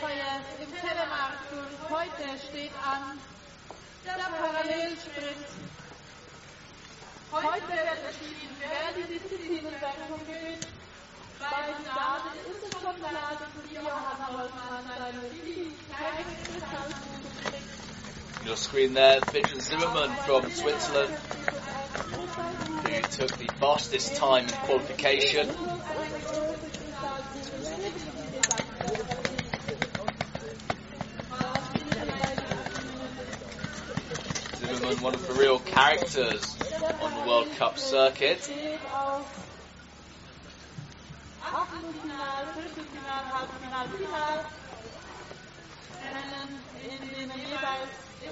[0.00, 0.70] FIS im
[1.90, 3.18] heute steht an
[4.04, 5.48] der Parallelsprint.
[7.32, 10.66] Heute wird entschieden, wer die Disziplinenwertung gewinnt.
[11.38, 11.70] Bei
[12.50, 13.26] ist es schon seine
[18.46, 25.48] your screen there, Beatrice Zimmermann from Switzerland, who took the fastest time in qualification.
[34.86, 36.56] Zimmermann, one of the real characters
[37.00, 38.50] on the World Cup circuit.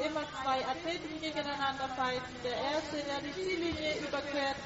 [0.05, 2.35] immer zwei Athleten gegeneinander fighten.
[2.45, 4.57] Der erste, der die Ziellinie überquert,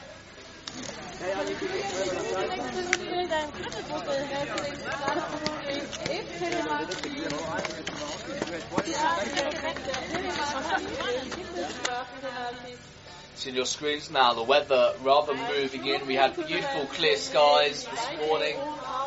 [13.34, 16.06] See your screens now, the weather rather moving in.
[16.06, 18.56] We had beautiful clear skies this morning,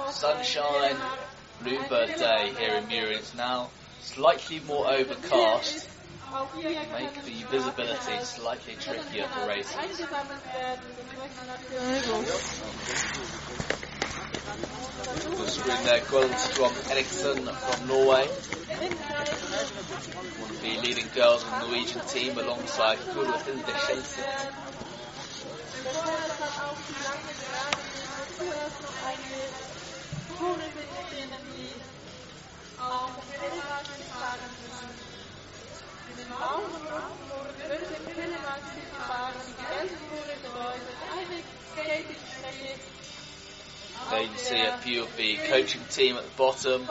[0.10, 0.96] sunshine,
[1.62, 3.18] bluebird day here in Mürren.
[3.18, 3.70] It's now
[4.02, 5.88] slightly more overcast,
[6.32, 9.46] make the visibility slightly trickier for
[11.48, 12.02] natürlich
[15.38, 18.28] The screen there, Goldstrom Eriksson from Norway,
[20.40, 24.20] one of the leading girls on the Norwegian team alongside Guro Hilde Schelse.
[44.10, 46.88] There you can see a few of the coaching team at the bottom.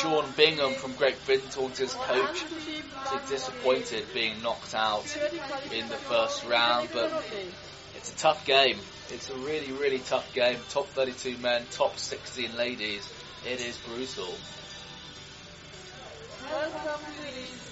[0.00, 2.44] Sean Bingham from Great Britain talked to his coach.
[3.08, 5.04] So disappointed being knocked out
[5.72, 7.10] in the first round, but
[7.96, 8.78] it's a tough game.
[9.10, 10.58] It's a really, really tough game.
[10.70, 13.08] Top 32 men, top 16 ladies.
[13.44, 14.32] It is brutal.
[16.52, 17.71] parallel sprint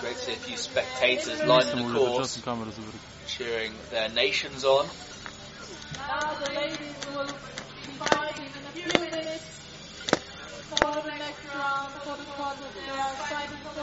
[0.00, 2.42] Great to see a few spectators lining the course,
[3.26, 4.86] cheering their nations on.
[5.96, 9.60] Now the ladies will be fighting in a few minutes
[10.68, 12.68] for the next round, for the quarter.
[12.74, 13.82] They are fighting for the.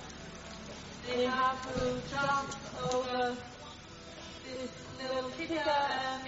[1.07, 2.55] They have to jump
[2.93, 3.35] over
[4.43, 4.71] this
[5.01, 6.23] little kicker and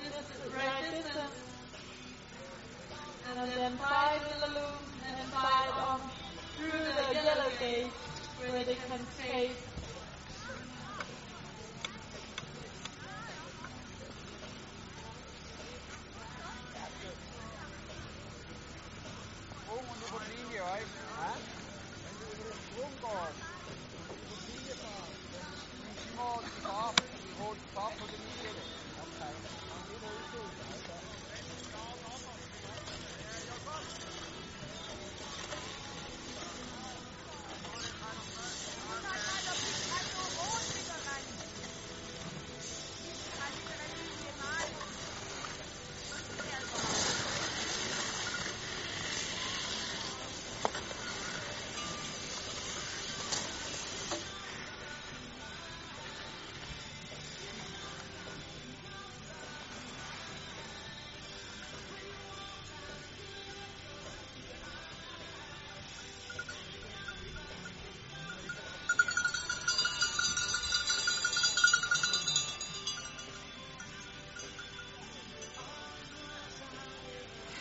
[0.00, 0.14] this
[0.54, 1.32] right distance.
[3.28, 3.76] And then
[4.34, 6.00] in the loop and fight on
[6.56, 7.92] through the yellow gate
[8.40, 9.50] where they can die
[20.28, 21.08] Linie, weißt du?
[26.68, 28.27] Du immer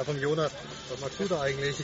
[0.00, 0.52] Kommentar vom Jonas.
[0.88, 1.76] Was machst du da eigentlich?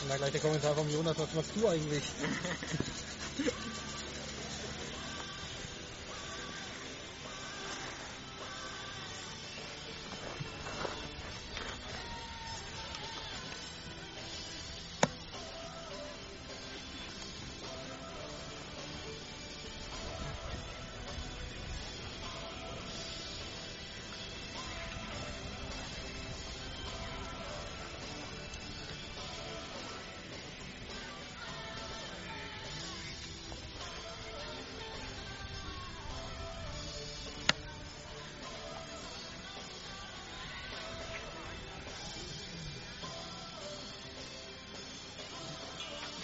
[0.00, 1.16] Und dann gleich der Kommentar vom Jonas.
[1.18, 2.04] Was machst du eigentlich?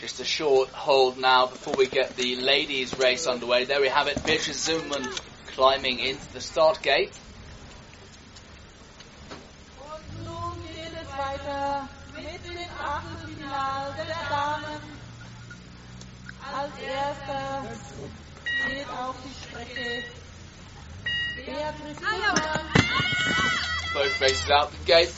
[0.09, 3.67] Just a short hold now before we get the ladies' race underway.
[3.67, 4.25] There we have it.
[4.25, 5.07] Beatrice Zimmermann
[5.49, 7.13] climbing into the start gate.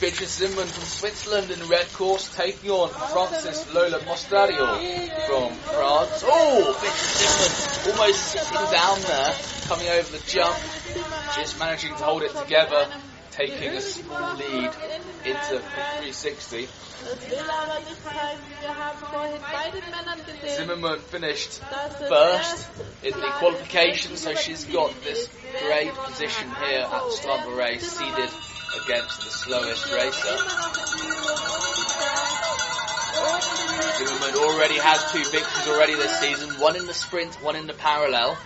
[0.01, 4.65] Beatrice Zimmermann from Switzerland in red course taking on Francis Lola Mostrario
[5.27, 6.23] from France.
[6.25, 9.35] Oh, Beatrice Zimmermann almost sitting down there,
[9.67, 10.57] coming over the jump,
[11.35, 12.87] just managing to hold it together,
[13.29, 14.71] taking a small lead
[15.23, 16.67] into 360.
[17.03, 21.61] Das will aber nicht heißen, wir haben vorhin bei den Männern gesehen, Zimmermann finished
[22.09, 22.67] first
[23.03, 25.29] in the qualification, so she's got this
[25.63, 28.29] great position here at the start of the race, seeded
[28.83, 30.37] against the slowest racer.
[33.97, 37.73] Zimmermann already has two victories already this season, one in the sprint, one in the
[37.73, 38.37] parallel.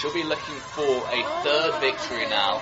[0.00, 2.60] She'll be looking for a third victory now.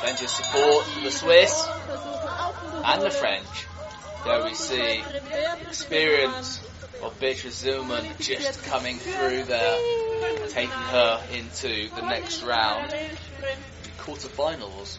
[0.00, 1.66] Plenty of support from the Swiss
[2.84, 3.66] and the French.
[4.24, 5.02] There we see
[5.62, 6.60] experience
[7.02, 10.05] of Beatrice Zimmermann just coming through there,
[10.48, 13.58] taking her into the next round, Parallelsprint,
[13.98, 14.98] quarterfinals.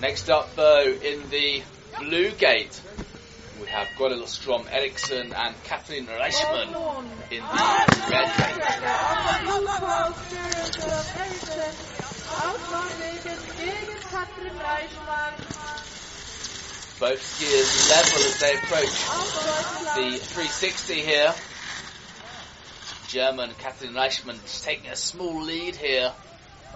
[0.00, 1.62] Next up, though, in the
[1.98, 2.80] blue gate,
[3.60, 6.68] we have Guadalupe Strom Eriksson and Kathleen Reichmann
[7.30, 7.54] in the
[8.10, 8.62] red gate.
[12.38, 15.34] Auswahlwegen gegen Katrin Reichmann.
[17.00, 18.96] Both skiers level as they approach
[19.96, 21.34] the 360 here.
[23.08, 26.12] German Kathleen Reichmann just taking a small lead here.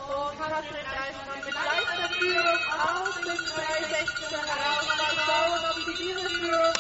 [0.03, 4.87] Und Katrin Reichmann mit leichter Führung aus dem 316 heraus.
[5.27, 6.77] Mal ob sie diese Führung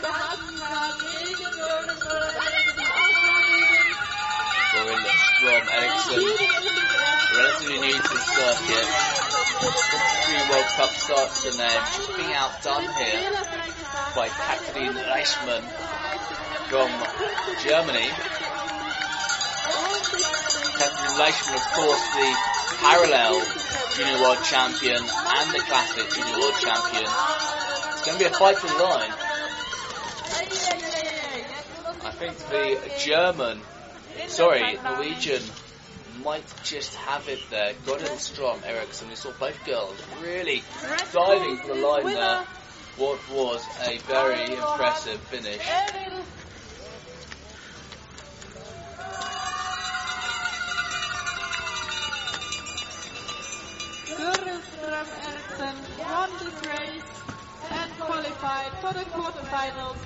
[0.00, 2.32] behalten kann gegen Jürgen Müller.
[2.76, 3.96] Die Auswahlwegen
[4.72, 6.20] Gorilla Strom Eriksson,
[7.36, 8.88] relatively new to the circuit.
[9.62, 11.82] 53 World Cup starts her name.
[11.96, 13.32] She's being outdone here
[14.14, 15.64] by Kathleen Reichmann
[16.68, 16.90] from
[17.62, 18.10] Germany.
[20.90, 22.36] Reichmann, of course, the
[22.80, 23.42] parallel
[23.94, 27.04] junior world champion and the classic junior world champion.
[27.92, 29.12] It's going to be a fight for the line.
[32.04, 33.60] I think the German,
[34.28, 35.42] sorry, Norwegian
[36.24, 37.74] might just have it there.
[37.86, 40.62] Godin Strom Eriksson, we saw both girls really
[41.12, 42.44] diving for the line there.
[42.96, 45.62] What was a very impressive finish.
[54.22, 57.10] Gurrenström Eriksson won this race
[57.72, 59.96] and qualified for the quarterfinals.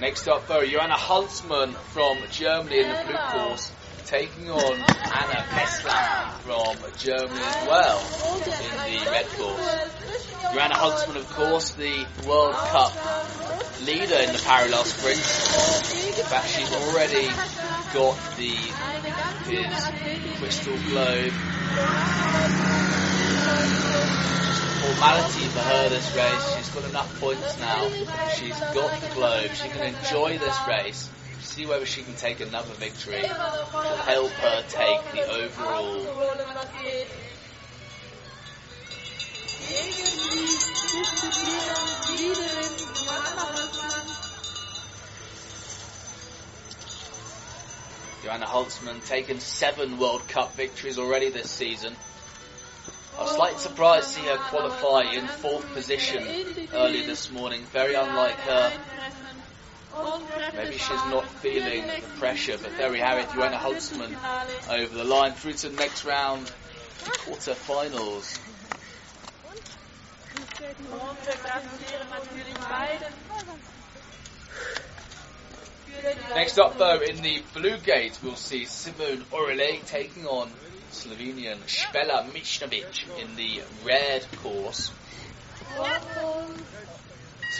[0.00, 3.72] Next up, though, Joanna Huntsman from Germany in the blue course,
[4.10, 5.94] taking on Anna Pessler
[6.42, 8.00] from Germany as well
[8.34, 9.70] in the red course.
[10.52, 12.92] Joanna Holzmann, of course, the World Cup
[13.86, 15.16] leader in the parallel sprint.
[16.18, 17.28] In fact, she's already
[17.94, 18.56] got the
[19.46, 21.32] FIS crystal globe.
[24.82, 26.56] Formality for her this race.
[26.56, 27.88] She's got enough points now.
[28.34, 29.50] She's got the globe.
[29.52, 31.10] She can enjoy this race.
[31.60, 33.20] See whether she can take another victory.
[33.20, 36.04] to help her take the overall.
[48.22, 51.94] Joanna Holzmann taken seven World Cup victories already this season.
[53.18, 56.26] I was slightly surprised to see her qualify in fourth position
[56.72, 57.66] earlier this morning.
[57.70, 58.72] Very unlike her.
[60.54, 63.28] Maybe she's not feeling the pressure, but there we have it.
[63.34, 64.14] Joanna Holzmann
[64.68, 66.46] over the line through to the next round,
[67.04, 68.38] the quarter-finals.
[76.34, 80.50] Next up, though, in the blue gate, we'll see Simone Oehrli taking on
[80.92, 84.90] Slovenian Spela Michnovic in the red course.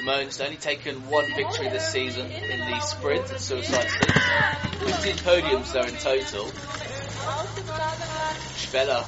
[0.01, 4.07] Simone's only taken one victory this season in the sprint at Suicide Six.
[5.03, 6.47] 15 podiums though in total.
[8.57, 9.07] Spela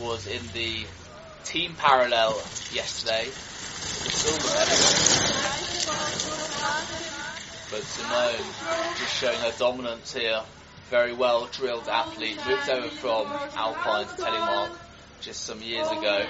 [0.00, 0.86] was in the
[1.44, 2.32] team parallel
[2.72, 3.26] yesterday.
[7.70, 8.46] But Simone
[8.96, 10.40] just showing her dominance here.
[10.88, 12.38] Very well drilled athlete.
[12.48, 14.78] Moved over from Alpine to Telemark
[15.20, 16.24] just some years ago.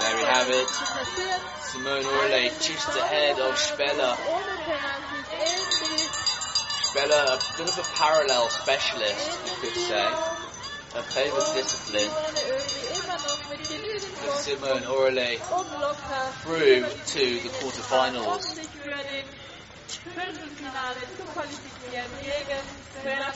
[0.00, 0.68] There we have it.
[1.62, 4.16] Simone Oehrli just ahead of Spella.
[6.90, 10.08] Spella, a bit of a parallel specialist, you could say.
[10.94, 12.10] Her favourite discipline.
[14.20, 15.38] But Simone Oehrli
[16.42, 19.39] through to the quarterfinals.
[19.98, 22.64] Viertelfinale zu qualifizieren gegen
[23.02, 23.32] Vera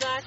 [0.00, 0.24] back.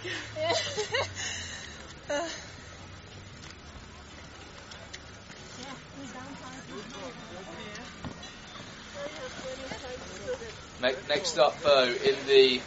[10.82, 12.62] Ne- Next up, though, in the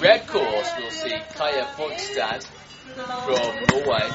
[0.00, 2.42] red course, we'll see Kaya Fogstad
[3.24, 4.08] from Norway.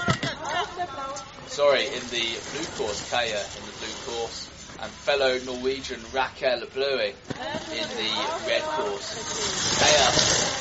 [1.47, 3.78] Sorry, in the blue course, Kaya in the
[4.09, 4.49] course
[4.81, 8.11] and fellow Norwegian Raquel Blue in the
[8.47, 9.77] red course.
[9.77, 10.11] Kaya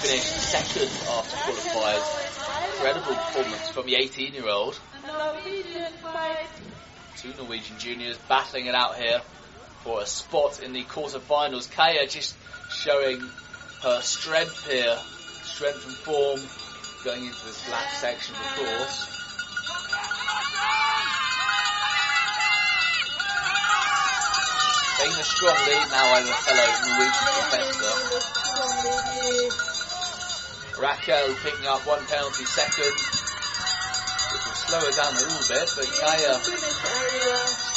[0.03, 2.03] finished second after qualified.
[2.74, 4.78] Incredible performance from the 18 year old.
[7.16, 9.20] Two Norwegian juniors battling it out here
[9.82, 11.70] for a spot in the quarterfinals.
[11.70, 12.36] Kaya just
[12.70, 13.20] showing
[13.82, 14.96] her strength here,
[15.42, 16.40] strength and form
[17.05, 19.17] going into this black section of the course.
[24.99, 27.94] Taking a strong lead now over fellow Norwegian competitor.
[30.82, 32.94] Raquel picking up one penalty second,
[34.34, 36.34] which will slow her down a little bit, but Kaya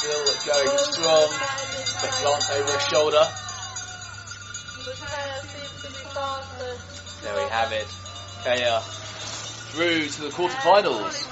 [0.02, 1.30] still going strong,
[2.02, 3.26] but glance over her shoulder.
[7.22, 7.88] There we have it.
[8.44, 8.82] Kaya
[9.72, 11.28] through to the quarterfinals.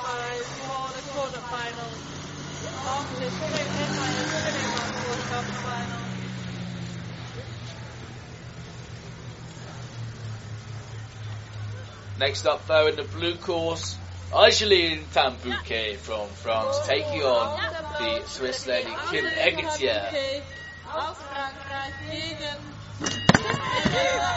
[12.20, 13.98] Next up though in the blue course,
[14.34, 17.60] Argeline Tan-Bouquet from France taking on
[17.98, 20.44] the Swiss lady Kim Egetier.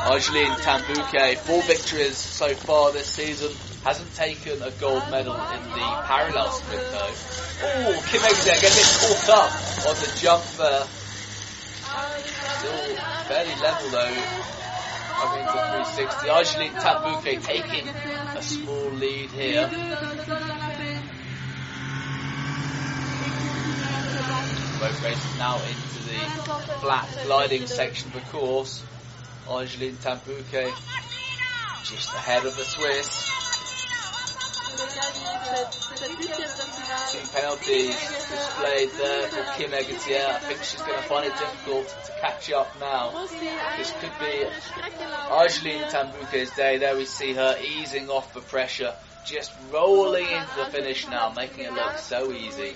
[0.07, 3.51] Argeline Tan-Bouquet, four victories so far this season,
[3.83, 7.15] hasn't taken a gold medal in the parallel sprint though.
[7.65, 9.53] Oh, Kim Egetier getting caught up
[9.89, 10.87] on the jump there.
[12.59, 14.53] Still fairly level though.
[15.23, 16.29] Coming to 360.
[16.31, 19.69] Argeline Tan-Bouquet taking a small lead here.
[24.79, 26.19] Both races now into the
[26.81, 28.83] flat gliding section of the course.
[29.49, 30.73] Argeline Tan-Bouquet
[31.85, 33.42] just ahead of the Swiss.
[37.11, 40.27] Two penalties displayed there for Kim Egetier.
[40.27, 43.27] I think she's going to find it difficult to catch up now.
[43.77, 44.45] This could be
[45.31, 46.79] Argeline Tan-Bouquet's day.
[46.79, 51.65] There we see her easing off the pressure, just rolling into the finish now, making
[51.65, 52.75] it look so easy.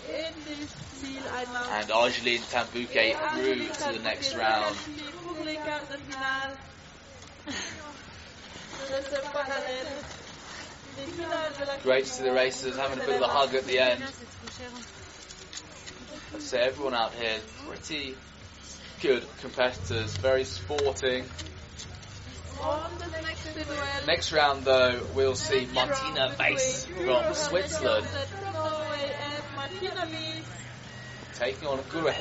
[1.71, 4.77] And Argeline Tan-Bouquet through to the next round.
[11.83, 14.03] Great to see the racers having a bit of a hug at the end.
[16.35, 18.15] I'd say everyone out here pretty
[19.03, 21.25] good competitors, very sporting.
[24.07, 28.07] Next round though, we'll see Martina Weiss from Switzerland
[31.39, 32.15] taking on Norway.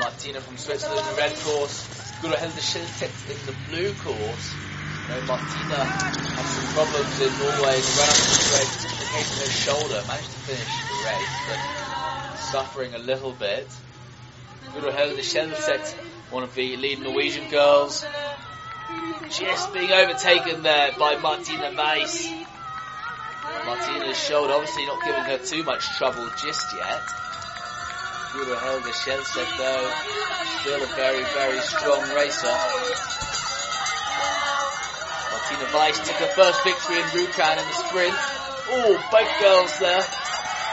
[0.00, 1.86] Martina from Switzerland in the red course,
[2.20, 4.67] Guro Hilde in the blue course.
[5.08, 8.76] Know, Martina uh, had some problems in Norway in the run up to the race,
[8.84, 13.66] dislocating her shoulder, managed to finish the race, but suffering a little bit.
[14.74, 15.94] Guro Hilde Schensek,
[16.30, 18.04] one of the lead Norwegian girls,
[19.30, 22.30] just being overtaken there by Martina Weiss.
[23.64, 27.00] Martina's shoulder obviously not giving her too much trouble just yet.
[28.36, 29.90] Guro Helga Schensek though,
[30.60, 33.08] still a very, very strong racer.
[35.30, 38.16] Martina Weiss took her first victory in Rjukan in the sprint.
[38.70, 40.04] Oh, both girls there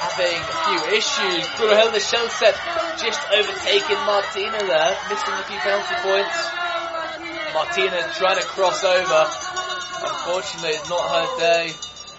[0.06, 1.43] having a few issues.
[1.58, 2.56] Guro Helga Schensek
[3.01, 6.38] just overtaking Martina there, missing a few penalty points.
[7.53, 9.22] Martina trying to cross over.
[10.03, 11.72] Unfortunately, it's not her day.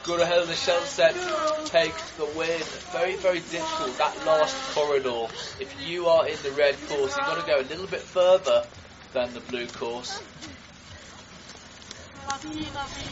[0.04, 2.60] Gurahel Schensek takes the win.
[2.92, 5.26] Very, very difficult, that last corridor.
[5.60, 8.64] If you are in the red course, you've got to go a little bit further
[9.12, 10.22] than the blue course.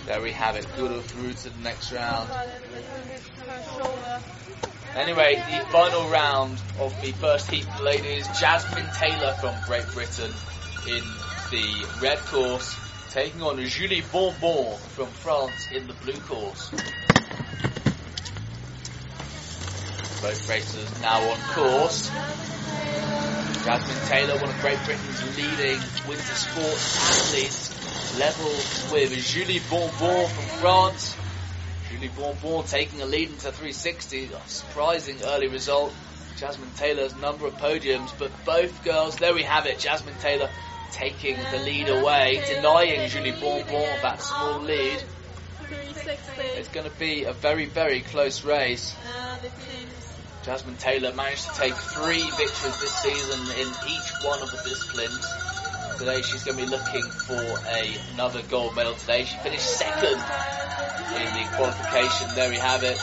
[0.07, 2.31] There we have it, Guro through to the next round.
[4.97, 10.33] Anyway, the final round of the first heat ladies, Jasmine Taylor from Great Britain
[10.87, 11.03] in
[11.51, 12.75] the red course
[13.11, 16.71] taking on Julie Bonbon from France in the blue course.
[20.21, 22.11] Both racers now on course.
[23.65, 27.84] Jasmine Taylor, one of Great Britain's leading winter sports athletes,
[28.19, 28.53] level
[28.93, 31.17] with Julie Bonbon from France.
[31.91, 35.93] Julie Bonbon taking a lead into 360, a surprising early result.
[36.37, 40.51] Jasmine Taylor's number of podiums, but both girls, there we have it, Jasmine Taylor
[40.93, 45.03] taking the lead away, denying Julie Bonbon that small lead.
[46.57, 48.95] It's going to be a very, very close race.
[50.45, 55.44] Jasmine Taylor managed to take three victories this season in each one of the disciplines.
[55.99, 56.23] Today.
[56.23, 59.25] She's going to be looking for a, another gold medal today.
[59.25, 62.29] She finished second in the qualification.
[62.35, 62.99] There we have it.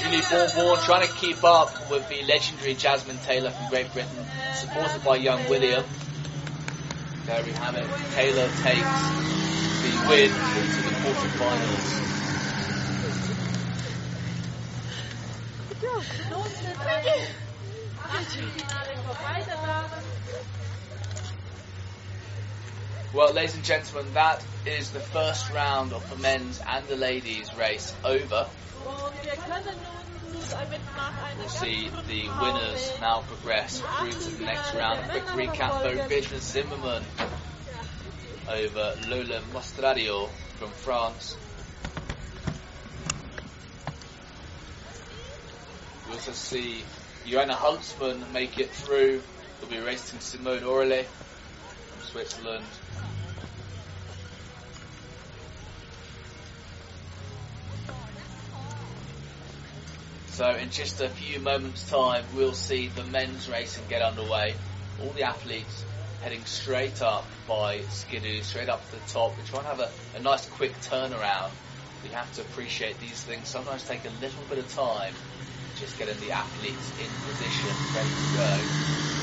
[0.00, 5.04] Julie Bourbourn trying to keep up with the legendary Jasmine Taylor from Great Britain, supported
[5.04, 5.84] by young William.
[7.26, 7.86] There we have it.
[8.14, 8.94] Taylor takes
[9.82, 12.08] the win through to the quarterfinals.
[18.08, 20.08] Achtelfinale vorbei, der Damen.
[23.14, 27.54] Well, ladies and gentlemen, that is the first round of the men's and the ladies
[27.54, 28.46] race over.
[31.38, 35.08] We'll see the winners now progress through to the next round.
[35.10, 36.06] Quick recap though,
[36.38, 37.02] Zimmermann
[38.46, 40.28] over Lola Mostrario
[40.58, 41.38] from France.
[46.06, 46.82] We also see
[47.24, 49.22] Joanna Holzmann make it through.
[49.62, 51.27] We'll be racing Simone from
[52.10, 52.64] Switzerland.
[60.28, 64.54] So in just a few moments' time, we'll see the men's racing get underway.
[65.02, 65.84] All the athletes
[66.22, 69.36] heading straight up by Skidoo, straight up to the top.
[69.36, 71.50] We try and have a, a nice quick turnaround.
[72.02, 75.14] We have to appreciate these things sometimes take a little bit of time
[75.74, 79.17] just getting the athletes in position, ready to go.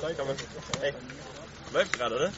[0.00, 0.34] Zeig aber.
[0.82, 0.94] Ey,
[1.72, 2.32] läuft gerade, oder?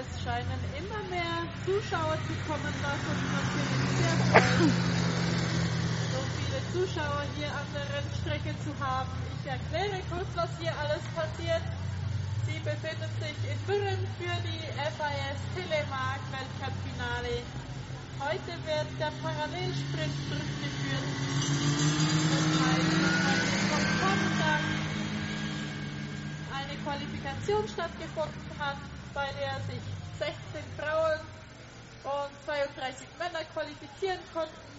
[0.00, 4.72] Es scheinen immer mehr Zuschauer zu kommen, was uns natürlich sehr freut.
[6.08, 9.12] So viele Zuschauer hier an der Rennstrecke zu haben.
[9.36, 11.60] Ich erkläre kurz, was hier alles passiert.
[12.48, 17.44] Sie befinden sich in Bürren für die FIS Telemark Weltcup-Finale.
[18.24, 21.08] Heute wird der Parallelsprint durchgeführt.
[22.32, 22.88] Das heißt,
[23.68, 24.64] vom Vormittag
[26.56, 28.76] eine Qualifikation stattgefunden hat,
[29.14, 29.82] bei der sich
[30.18, 30.36] 16
[30.78, 31.20] Frauen
[32.04, 34.70] und 32 Männer qualifizieren konnten.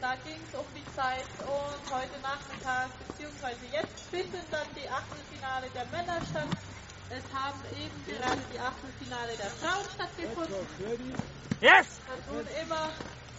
[0.00, 2.88] Da ging es um die Zeit und heute Nachmittag
[3.18, 3.52] bzw.
[3.72, 6.48] jetzt finden dann die Achtelfinale der Männer statt.
[7.10, 11.14] Es haben eben gerade die Achtelfinale der Frauen stattgefunden.
[11.60, 12.00] Yes!
[12.08, 12.88] Und nun immer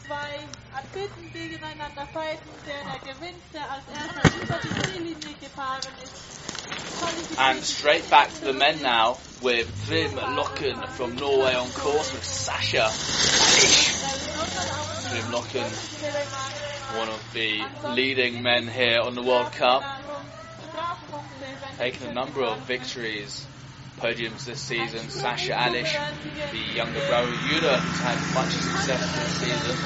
[0.05, 0.45] zwei
[0.78, 7.39] Athleten gegeneinander fighten, der der gewinnt, der als erster über die Ziellinie gefahren ist.
[7.39, 12.24] And straight back to the men now with Trym Loken from Norway on course with
[12.24, 12.92] Sasha
[15.10, 15.66] Trym Loken,
[16.98, 19.84] one of the leading men here on the World Cup,
[21.78, 23.48] taking a number of victories
[24.00, 25.10] podiums this season.
[25.10, 25.98] Sasha Alish,
[26.52, 29.78] the younger brother of Jura, has had much success this season.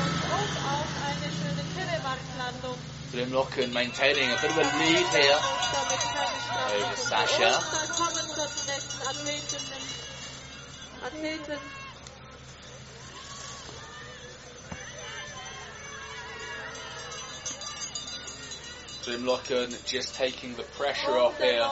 [3.16, 5.40] Slim Locken maintaining a bit of a lead here.
[6.76, 7.62] Over Sasha.
[19.02, 21.66] Slim Locken just taking the pressure off here.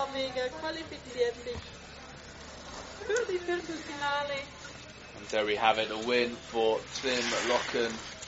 [5.18, 7.22] And there we have it, a win for Slim
[7.52, 8.23] Locken.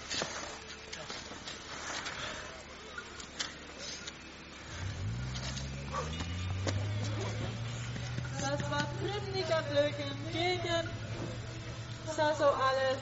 [8.57, 10.89] Das war Trimniger Blöken gegen
[12.15, 12.99] Saso Alles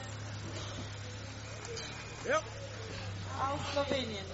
[2.28, 2.38] Ja.
[2.38, 4.24] aus Slowenien.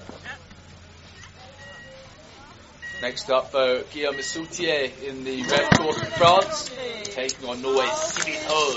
[3.02, 6.70] Next up, though, Guillaume Sautier in the red course in France,
[7.14, 8.76] taking on Norway's Sivit Hol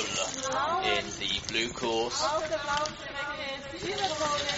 [0.98, 2.24] in the blue course.
[2.24, 4.54] Auf der blauen Strecke Siegerfolge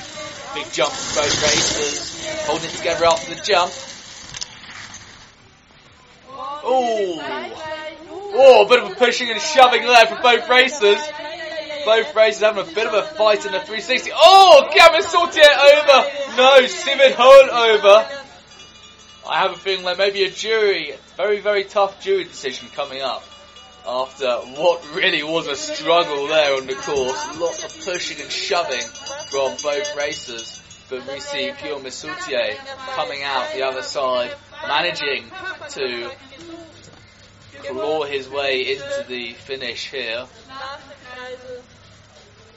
[0.55, 3.71] Big jump from both racers, holding it together after the jump.
[6.65, 7.21] Oh.
[8.37, 10.99] Oh, a bit of a pushing and shoving there for both racers.
[11.85, 14.11] Both racers having a bit of a fight in the 360.
[14.13, 16.35] Oh, Sautier over.
[16.35, 18.09] No, Simon Hole over.
[19.27, 23.01] I have a feeling there may be a jury, very, very tough jury decision coming
[23.01, 23.23] up
[23.87, 24.27] after
[24.59, 27.39] what really was a struggle there on the course.
[27.39, 28.81] Lots of pushing and shoving
[29.29, 30.61] from both racers.
[30.89, 32.55] But we see Guillaume Sautier
[32.95, 34.35] coming out the other side,
[34.67, 35.25] managing
[35.69, 36.11] to
[37.63, 40.25] claw his way into the finish here.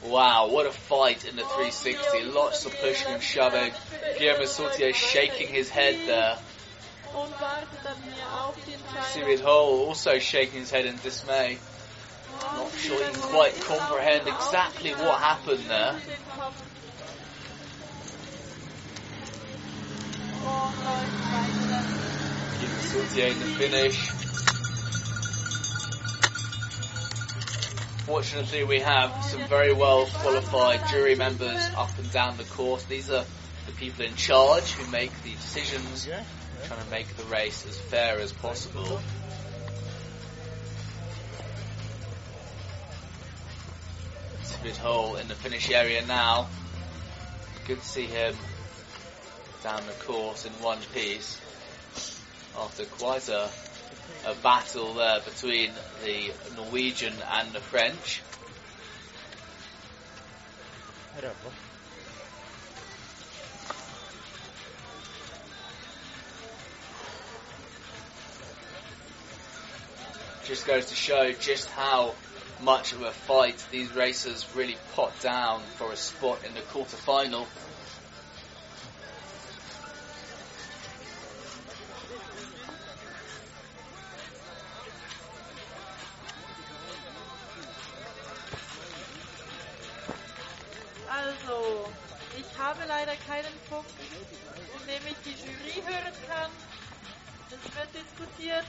[0.03, 2.23] Wow, what a fight in the 360.
[2.31, 3.71] Lots of pushing and shoving.
[4.17, 6.37] Guillaume Sautier shaking his head there.
[9.13, 9.41] Sirid.
[9.41, 11.57] Hole also shaking his head in dismay.
[12.41, 15.99] Not sure he can quite comprehend exactly what happened there.
[22.89, 24.09] 48 to finish.
[28.05, 32.83] Fortunately, we have some very well qualified jury members up and down the course.
[32.85, 33.23] These are
[33.67, 36.07] the people in charge who make the decisions,
[36.65, 38.99] trying to make the race as fair as possible.
[44.41, 46.47] It's a hole in the finish area now.
[47.67, 48.35] Good to see him
[49.63, 51.39] down the course in one piece
[52.59, 53.49] after quite a,
[54.25, 55.71] a battle there between
[56.03, 58.21] the Norwegian and the French.
[70.45, 72.15] Just goes to show just how
[72.61, 76.97] much of a fight these racers really pot down for a spot in the quarter
[92.69, 93.89] habe leider keinen Punkt,
[94.79, 96.51] in dem ich die Jury hören kann.
[97.49, 98.65] Es wird diskutiert.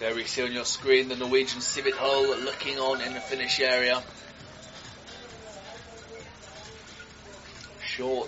[0.00, 3.60] There we see on your screen the Norwegian Civic Hull looking on in the finish
[3.60, 4.02] area.
[7.84, 8.18] Short